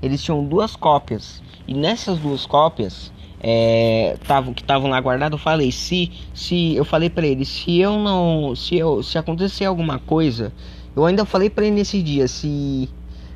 Eles 0.00 0.22
tinham 0.22 0.42
duas 0.42 0.74
cópias. 0.74 1.42
E 1.68 1.74
nessas 1.74 2.18
duas 2.18 2.46
cópias, 2.46 3.12
é, 3.42 4.16
tavam, 4.26 4.54
que 4.54 4.62
estavam 4.62 4.88
lá 4.88 5.00
guardados, 5.00 5.38
eu 5.38 5.42
falei, 5.42 5.72
se, 5.72 6.12
se 6.32 6.76
eu 6.76 6.84
falei 6.84 7.10
para 7.10 7.26
ele, 7.26 7.44
se 7.44 7.78
eu 7.78 7.98
não, 7.98 8.54
se 8.54 8.76
eu, 8.76 9.02
se 9.02 9.18
acontecer 9.18 9.64
alguma 9.64 9.98
coisa, 9.98 10.52
eu 10.94 11.04
ainda 11.04 11.24
falei 11.24 11.50
para 11.50 11.66
ele 11.66 11.74
nesse 11.74 12.00
dia, 12.00 12.28
se 12.28 12.88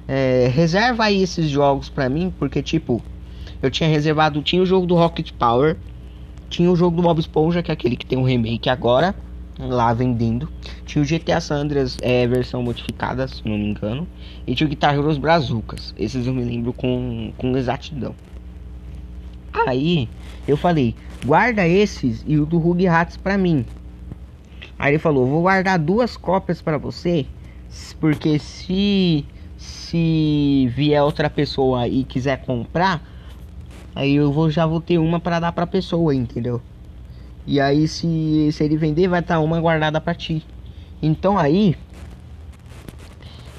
é, 0.07 0.49
reserva 0.55 1.05
aí 1.05 1.23
esses 1.23 1.51
jogos 1.51 1.88
para 1.88 2.09
mim, 2.09 2.33
porque 2.38 2.62
tipo, 2.62 3.03
eu 3.61 3.69
tinha 3.69 3.88
reservado, 3.88 4.40
tinha 4.42 4.62
o 4.62 4.66
jogo 4.66 4.87
do 4.87 4.95
Rocket 4.95 5.33
Power, 5.33 5.77
tinha 6.49 6.71
o 6.71 6.77
jogo 6.77 6.97
do 6.97 7.03
Bob 7.03 7.19
Esponja, 7.19 7.61
que 7.61 7.73
é 7.73 7.75
aquele 7.75 7.97
que 7.97 8.07
tem 8.07 8.16
um 8.16 8.23
remake 8.23 8.71
agora, 8.71 9.12
lá 9.59 9.92
vendendo, 9.92 10.49
tinha 10.85 11.03
o 11.03 11.07
GTA 11.07 11.40
San 11.40 11.57
Andreas 11.57 11.97
é, 12.01 12.29
versão 12.29 12.62
modificada, 12.62 13.27
se 13.27 13.42
não 13.45 13.59
me 13.59 13.71
engano, 13.71 14.07
e 14.47 14.55
tinha 14.55 14.66
o 14.69 14.71
Guitar 14.71 14.95
Heroes 14.95 15.19
Brazucas, 15.19 15.92
esses 15.99 16.29
eu 16.29 16.33
me 16.33 16.45
lembro 16.45 16.73
com, 16.73 17.33
com 17.37 17.57
exatidão. 17.57 18.14
Aí 19.66 20.09
eu 20.47 20.57
falei, 20.57 20.95
guarda 21.25 21.66
esses 21.66 22.25
e 22.27 22.38
o 22.38 22.47
do 22.47 22.59
Rug 22.59 22.87
Hats 22.87 23.16
pra 23.16 23.38
mim. 23.38 23.64
Aí 24.79 24.92
ele 24.92 24.99
falou, 24.99 25.27
vou 25.27 25.42
guardar 25.42 25.79
duas 25.79 26.16
cópias 26.16 26.61
para 26.61 26.79
você, 26.79 27.27
porque 28.01 28.38
se 28.38 29.25
se 29.57 30.71
vier 30.75 31.03
outra 31.03 31.31
pessoa 31.31 31.88
e 31.88 32.05
quiser 32.05 32.45
comprar, 32.45 33.03
aí 33.95 34.14
eu 34.14 34.31
vou 34.31 34.51
já 34.51 34.66
vou 34.66 34.81
ter 34.81 34.99
uma 34.99 35.19
para 35.19 35.40
dar 35.40 35.53
pra 35.53 35.66
pessoa, 35.66 36.14
entendeu? 36.14 36.61
E 37.47 37.61
aí 37.61 37.88
se, 37.88 38.51
se 38.53 38.64
ele 38.64 38.77
vender 38.77 39.09
vai 39.09 39.21
estar 39.21 39.37
tá 39.37 39.40
uma 39.40 39.61
guardada 39.61 40.01
para 40.01 40.14
ti. 40.14 40.45
Então 41.01 41.38
aí 41.38 41.77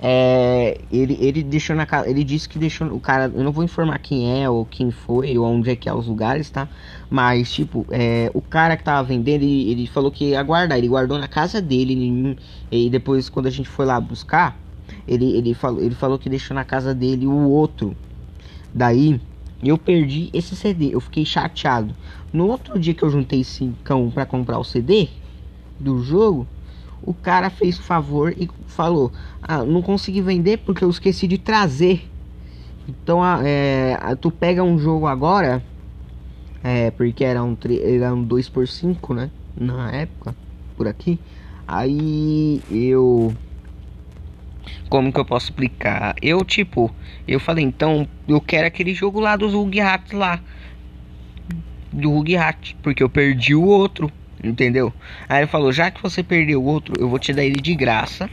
é, 0.01 0.79
ele, 0.91 1.17
ele 1.19 1.43
deixou 1.43 1.75
na 1.75 1.85
casa. 1.85 2.09
Ele 2.09 2.23
disse 2.23 2.47
que 2.47 2.59
deixou 2.59 2.87
o 2.87 2.99
cara. 2.99 3.31
Eu 3.33 3.43
não 3.43 3.51
vou 3.51 3.63
informar 3.63 3.97
quem 3.99 4.43
é 4.43 4.49
ou 4.49 4.65
quem 4.65 4.91
foi 4.91 5.37
ou 5.37 5.45
onde 5.45 5.69
é 5.69 5.75
que 5.75 5.89
é 5.89 5.93
os 5.93 6.07
lugares, 6.07 6.49
tá? 6.49 6.67
Mas, 7.09 7.51
tipo, 7.51 7.85
é, 7.89 8.29
o 8.33 8.41
cara 8.41 8.77
que 8.77 8.83
tava 8.83 9.07
vendendo, 9.07 9.43
ele, 9.43 9.71
ele 9.71 9.87
falou 9.87 10.11
que 10.11 10.29
ia 10.29 10.43
guardar. 10.43 10.77
Ele 10.77 10.87
guardou 10.87 11.17
na 11.17 11.27
casa 11.27 11.61
dele. 11.61 11.93
Ele, 11.93 12.39
e 12.71 12.89
depois, 12.89 13.29
quando 13.29 13.47
a 13.47 13.51
gente 13.51 13.67
foi 13.67 13.85
lá 13.85 13.99
buscar, 13.99 14.59
ele, 15.07 15.35
ele, 15.35 15.53
falou, 15.53 15.81
ele 15.81 15.95
falou 15.95 16.19
que 16.19 16.29
deixou 16.29 16.53
na 16.53 16.63
casa 16.63 16.93
dele 16.93 17.25
o 17.25 17.49
outro. 17.49 17.95
Daí, 18.73 19.19
eu 19.63 19.77
perdi 19.77 20.29
esse 20.31 20.55
CD. 20.55 20.93
Eu 20.93 20.99
fiquei 20.99 21.25
chateado. 21.25 21.95
No 22.31 22.47
outro 22.47 22.77
dia 22.77 22.93
que 22.93 23.03
eu 23.03 23.09
juntei 23.09 23.43
5 23.43 24.11
para 24.13 24.25
comprar 24.25 24.59
o 24.59 24.63
CD 24.63 25.07
do 25.79 26.03
jogo 26.03 26.47
o 27.01 27.13
cara 27.13 27.49
fez 27.49 27.77
o 27.79 27.83
favor 27.83 28.33
e 28.37 28.49
falou: 28.65 29.11
ah, 29.41 29.63
não 29.63 29.81
consegui 29.81 30.21
vender 30.21 30.57
porque 30.57 30.83
eu 30.83 30.89
esqueci 30.89 31.27
de 31.27 31.37
trazer. 31.37 32.09
Então, 32.87 33.21
é, 33.43 33.97
tu 34.21 34.31
pega 34.31 34.63
um 34.63 34.77
jogo 34.79 35.07
agora, 35.07 35.63
é, 36.63 36.89
porque 36.91 37.23
era 37.23 37.43
um, 37.43 37.57
era 37.83 38.13
um 38.13 38.23
2 38.23 38.49
por 38.49 38.67
5 38.67 39.13
né? 39.13 39.29
Na 39.55 39.91
época, 39.91 40.35
por 40.75 40.87
aqui. 40.87 41.19
Aí 41.67 42.61
eu. 42.71 43.35
Como 44.89 45.11
que 45.11 45.19
eu 45.19 45.25
posso 45.25 45.47
explicar? 45.47 46.15
Eu, 46.21 46.45
tipo, 46.45 46.93
eu 47.27 47.39
falei, 47.39 47.65
então, 47.65 48.07
eu 48.27 48.39
quero 48.39 48.67
aquele 48.67 48.93
jogo 48.93 49.19
lá 49.19 49.35
dos 49.35 49.53
Rug 49.53 49.77
lá. 50.13 50.41
Do 51.91 52.11
Rug 52.11 52.33
porque 52.81 53.03
eu 53.03 53.09
perdi 53.09 53.53
o 53.53 53.65
outro. 53.65 54.11
Entendeu? 54.43 54.93
Aí 55.27 55.39
ele 55.39 55.47
falou: 55.47 55.71
já 55.71 55.89
que 55.89 56.01
você 56.01 56.23
perdeu 56.23 56.61
o 56.61 56.65
outro, 56.65 56.95
eu 56.99 57.09
vou 57.09 57.19
te 57.19 57.33
dar 57.33 57.43
ele 57.43 57.59
de 57.61 57.75
graça. 57.75 58.29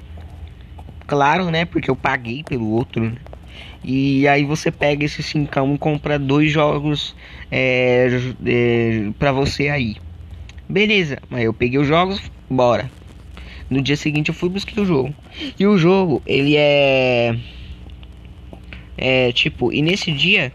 Claro, 1.07 1.51
né? 1.51 1.65
Porque 1.65 1.91
eu 1.91 1.97
paguei 1.97 2.43
pelo 2.43 2.69
outro. 2.71 3.11
Né? 3.11 3.17
E 3.83 4.27
aí 4.29 4.45
você 4.45 4.71
pega 4.71 5.05
esse 5.05 5.23
5 5.23 5.75
e 5.75 5.79
compra 5.79 6.19
dois 6.19 6.51
jogos 6.51 7.15
é, 7.51 8.09
é, 8.47 9.11
pra 9.19 9.33
você 9.33 9.69
aí. 9.69 9.97
Beleza, 10.69 11.19
mas 11.29 11.45
eu 11.45 11.53
peguei 11.53 11.79
os 11.79 11.87
jogos, 11.87 12.21
bora. 12.49 12.91
No 13.69 13.83
dia 13.83 13.97
seguinte 13.97 14.29
eu 14.29 14.35
fui 14.35 14.49
buscar 14.49 14.81
o 14.81 14.87
jogo. 14.87 15.15
E 15.59 15.67
o 15.67 15.77
jogo, 15.77 16.23
ele 16.27 16.57
é. 16.57 17.37
É 18.97 19.33
tipo, 19.33 19.73
e 19.73 19.83
nesse 19.83 20.13
dia 20.13 20.53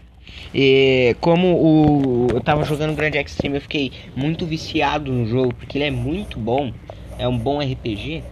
e 0.54 1.16
como 1.20 1.46
o, 1.56 2.26
eu 2.32 2.40
tava 2.40 2.64
jogando 2.64 2.94
Grand 2.96 3.14
Extreme, 3.14 3.56
eu 3.56 3.60
fiquei 3.60 3.92
muito 4.16 4.44
viciado 4.44 5.12
no 5.12 5.26
jogo, 5.26 5.54
porque 5.54 5.78
ele 5.78 5.84
é 5.84 5.90
muito 5.90 6.38
bom. 6.38 6.72
É 7.18 7.28
um 7.28 7.38
bom 7.38 7.60
RPG. 7.60 8.24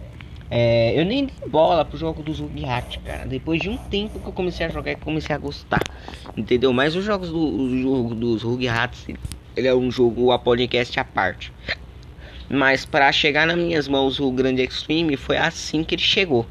É, 0.51 0.99
eu 0.99 1.05
nem 1.05 1.25
dei 1.25 1.47
bola 1.47 1.85
pro 1.85 1.97
jogo 1.97 2.23
dos 2.23 2.39
Rugrats, 2.39 2.99
cara. 3.05 3.25
Depois 3.25 3.61
de 3.61 3.69
um 3.69 3.77
tempo 3.77 4.19
que 4.19 4.25
eu 4.25 4.33
comecei 4.33 4.65
a 4.65 4.69
jogar, 4.69 4.91
e 4.91 4.95
comecei 4.95 5.35
a 5.35 5.37
gostar, 5.37 5.83
entendeu? 6.35 6.73
Mas 6.73 6.95
os 6.95 7.05
jogos 7.05 7.29
do 7.29 7.81
jogo 7.81 8.15
dos 8.15 8.41
Rugrats, 8.41 9.07
ele 9.55 9.67
é 9.67 9.75
um 9.75 9.91
jogo 9.91 10.31
a 10.31 10.39
podcast 10.39 10.99
à 10.99 11.03
parte. 11.03 11.53
Mas 12.49 12.83
para 12.83 13.11
chegar 13.11 13.45
nas 13.45 13.57
minhas 13.57 13.87
mãos 13.87 14.19
o 14.19 14.31
Grande 14.31 14.63
Extreme 14.63 15.15
foi 15.15 15.37
assim 15.37 15.83
que 15.83 15.93
ele 15.93 16.01
chegou. 16.01 16.47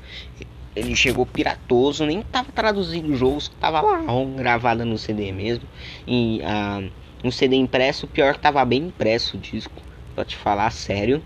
Ele 0.79 0.95
chegou 0.95 1.27
piratoso, 1.27 2.07
nem 2.07 2.23
tava 2.23 2.51
traduzindo 2.53 3.15
jogos, 3.15 3.49
tava 3.61 3.81
lá 3.81 4.01
gravada 4.37 4.85
no 4.85 4.97
CD 4.97 5.33
mesmo. 5.33 5.65
E 6.07 6.41
ah, 6.45 6.83
um 7.25 7.31
CD 7.31 7.57
impresso, 7.57 8.07
pior 8.07 8.35
que 8.35 8.41
tava 8.41 8.65
bem 8.65 8.85
impresso 8.85 9.37
o 9.37 9.41
disco, 9.41 9.83
pra 10.15 10.25
te 10.25 10.37
falar 10.37 10.71
sério. 10.71 11.23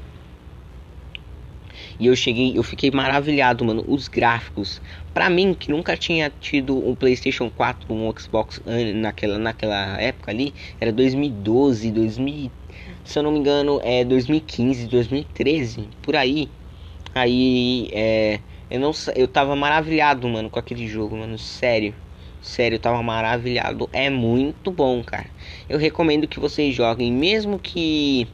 E 1.99 2.07
eu 2.07 2.17
cheguei, 2.17 2.57
eu 2.57 2.63
fiquei 2.63 2.91
maravilhado, 2.91 3.65
mano. 3.65 3.85
Os 3.87 4.09
gráficos, 4.09 4.81
para 5.13 5.29
mim 5.29 5.55
que 5.55 5.71
nunca 5.71 5.97
tinha 5.97 6.33
tido 6.41 6.77
um 6.89 6.95
PlayStation 6.95 7.51
4, 7.51 7.93
um 7.93 8.13
Xbox 8.19 8.63
naquela 8.95 9.39
naquela 9.39 10.01
época 10.01 10.31
ali, 10.31 10.55
era 10.81 10.93
2012, 10.93 11.91
2000, 11.91 12.51
se 13.05 13.19
eu 13.19 13.23
não 13.23 13.33
me 13.33 13.39
engano, 13.39 13.81
é 13.83 14.05
2015, 14.05 14.87
2013, 14.87 15.89
por 16.03 16.17
aí. 16.17 16.49
Aí 17.15 17.91
é 17.93 18.41
eu 18.73 18.81
não 18.81 18.91
eu 19.15 19.29
tava 19.29 19.55
maravilhado, 19.55 20.27
mano, 20.27 20.49
com 20.49 20.59
aquele 20.59 20.89
jogo, 20.89 21.15
mano, 21.15 21.37
sério. 21.37 21.95
Sério, 22.41 22.77
eu 22.77 22.81
tava 22.81 23.03
maravilhado. 23.03 23.87
É 23.93 24.09
muito 24.09 24.71
bom, 24.71 25.05
cara. 25.05 25.27
Eu 25.69 25.79
recomendo 25.79 26.27
que 26.27 26.41
vocês 26.41 26.75
joguem, 26.75 27.13
mesmo 27.13 27.59
que 27.59 28.27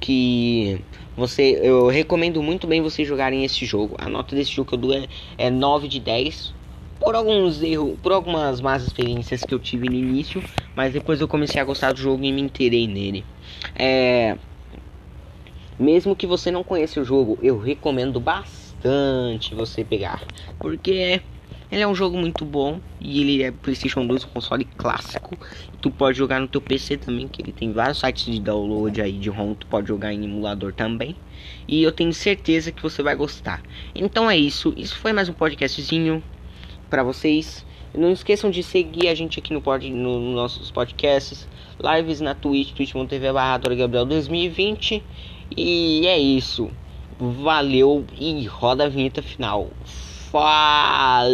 que 0.00 0.80
você 1.14 1.60
eu 1.62 1.86
recomendo 1.88 2.42
muito 2.42 2.66
bem 2.66 2.80
vocês 2.80 3.06
jogarem 3.06 3.44
esse 3.44 3.66
jogo. 3.66 3.94
A 3.98 4.08
nota 4.08 4.34
desse 4.34 4.52
jogo 4.52 4.70
que 4.70 4.74
eu 4.74 4.78
dou 4.78 4.94
é, 4.94 5.06
é 5.36 5.50
9 5.50 5.86
de 5.86 6.00
10. 6.00 6.54
Por 6.98 7.14
alguns 7.14 7.62
erros, 7.62 7.98
por 8.02 8.12
algumas 8.12 8.62
más 8.62 8.82
experiências 8.84 9.42
que 9.42 9.52
eu 9.52 9.58
tive 9.58 9.86
no 9.86 9.96
início, 9.96 10.42
mas 10.74 10.94
depois 10.94 11.20
eu 11.20 11.28
comecei 11.28 11.60
a 11.60 11.64
gostar 11.64 11.92
do 11.92 12.00
jogo 12.00 12.24
e 12.24 12.32
me 12.32 12.40
inteirei 12.40 12.88
nele. 12.88 13.22
É 13.76 14.38
mesmo 15.78 16.16
que 16.16 16.26
você 16.26 16.50
não 16.50 16.64
conheça 16.64 17.00
o 17.00 17.04
jogo, 17.04 17.38
eu 17.42 17.58
recomendo 17.58 18.18
bastante 18.18 18.63
bastante 18.84 19.54
você 19.54 19.82
pegar. 19.82 20.22
Porque 20.58 21.20
ele 21.72 21.82
é 21.82 21.86
um 21.86 21.94
jogo 21.94 22.16
muito 22.18 22.44
bom 22.44 22.78
e 23.00 23.20
ele 23.20 23.42
é 23.42 23.50
PlayStation 23.50 24.06
2, 24.06 24.24
um 24.24 24.28
console 24.28 24.64
clássico. 24.64 25.36
Tu 25.80 25.90
pode 25.90 26.18
jogar 26.18 26.38
no 26.38 26.46
teu 26.46 26.60
PC 26.60 26.98
também, 26.98 27.26
que 27.26 27.40
ele 27.40 27.52
tem 27.52 27.72
vários 27.72 27.98
sites 27.98 28.26
de 28.26 28.40
download 28.40 29.00
aí 29.00 29.12
de 29.12 29.30
ROM, 29.30 29.54
tu 29.54 29.66
pode 29.66 29.88
jogar 29.88 30.12
em 30.12 30.24
emulador 30.24 30.72
também. 30.72 31.16
E 31.66 31.82
eu 31.82 31.90
tenho 31.90 32.12
certeza 32.12 32.70
que 32.70 32.82
você 32.82 33.02
vai 33.02 33.16
gostar. 33.16 33.62
Então 33.94 34.30
é 34.30 34.36
isso, 34.36 34.74
isso 34.76 34.96
foi 34.96 35.12
mais 35.12 35.28
um 35.28 35.32
podcastzinho 35.32 36.22
para 36.90 37.02
vocês. 37.02 37.64
Não 37.96 38.10
esqueçam 38.10 38.50
de 38.50 38.62
seguir 38.62 39.08
a 39.08 39.14
gente 39.14 39.38
aqui 39.38 39.54
no, 39.54 39.62
pod, 39.62 39.88
no, 39.88 40.18
no 40.18 40.32
nossos 40.34 40.70
podcasts, 40.70 41.48
lives 41.80 42.20
na 42.20 42.34
Twitch, 42.34 42.72
twitch.tv 42.72 43.32
barra 43.32 43.58
Gabriel 43.58 44.04
2020. 44.04 45.02
E 45.56 46.06
é 46.06 46.18
isso. 46.18 46.70
Valeu 47.18 48.06
e 48.12 48.44
roda 48.46 48.84
a 48.84 48.88
vinheta 48.88 49.22
final. 49.22 49.70
Falou! 50.32 51.24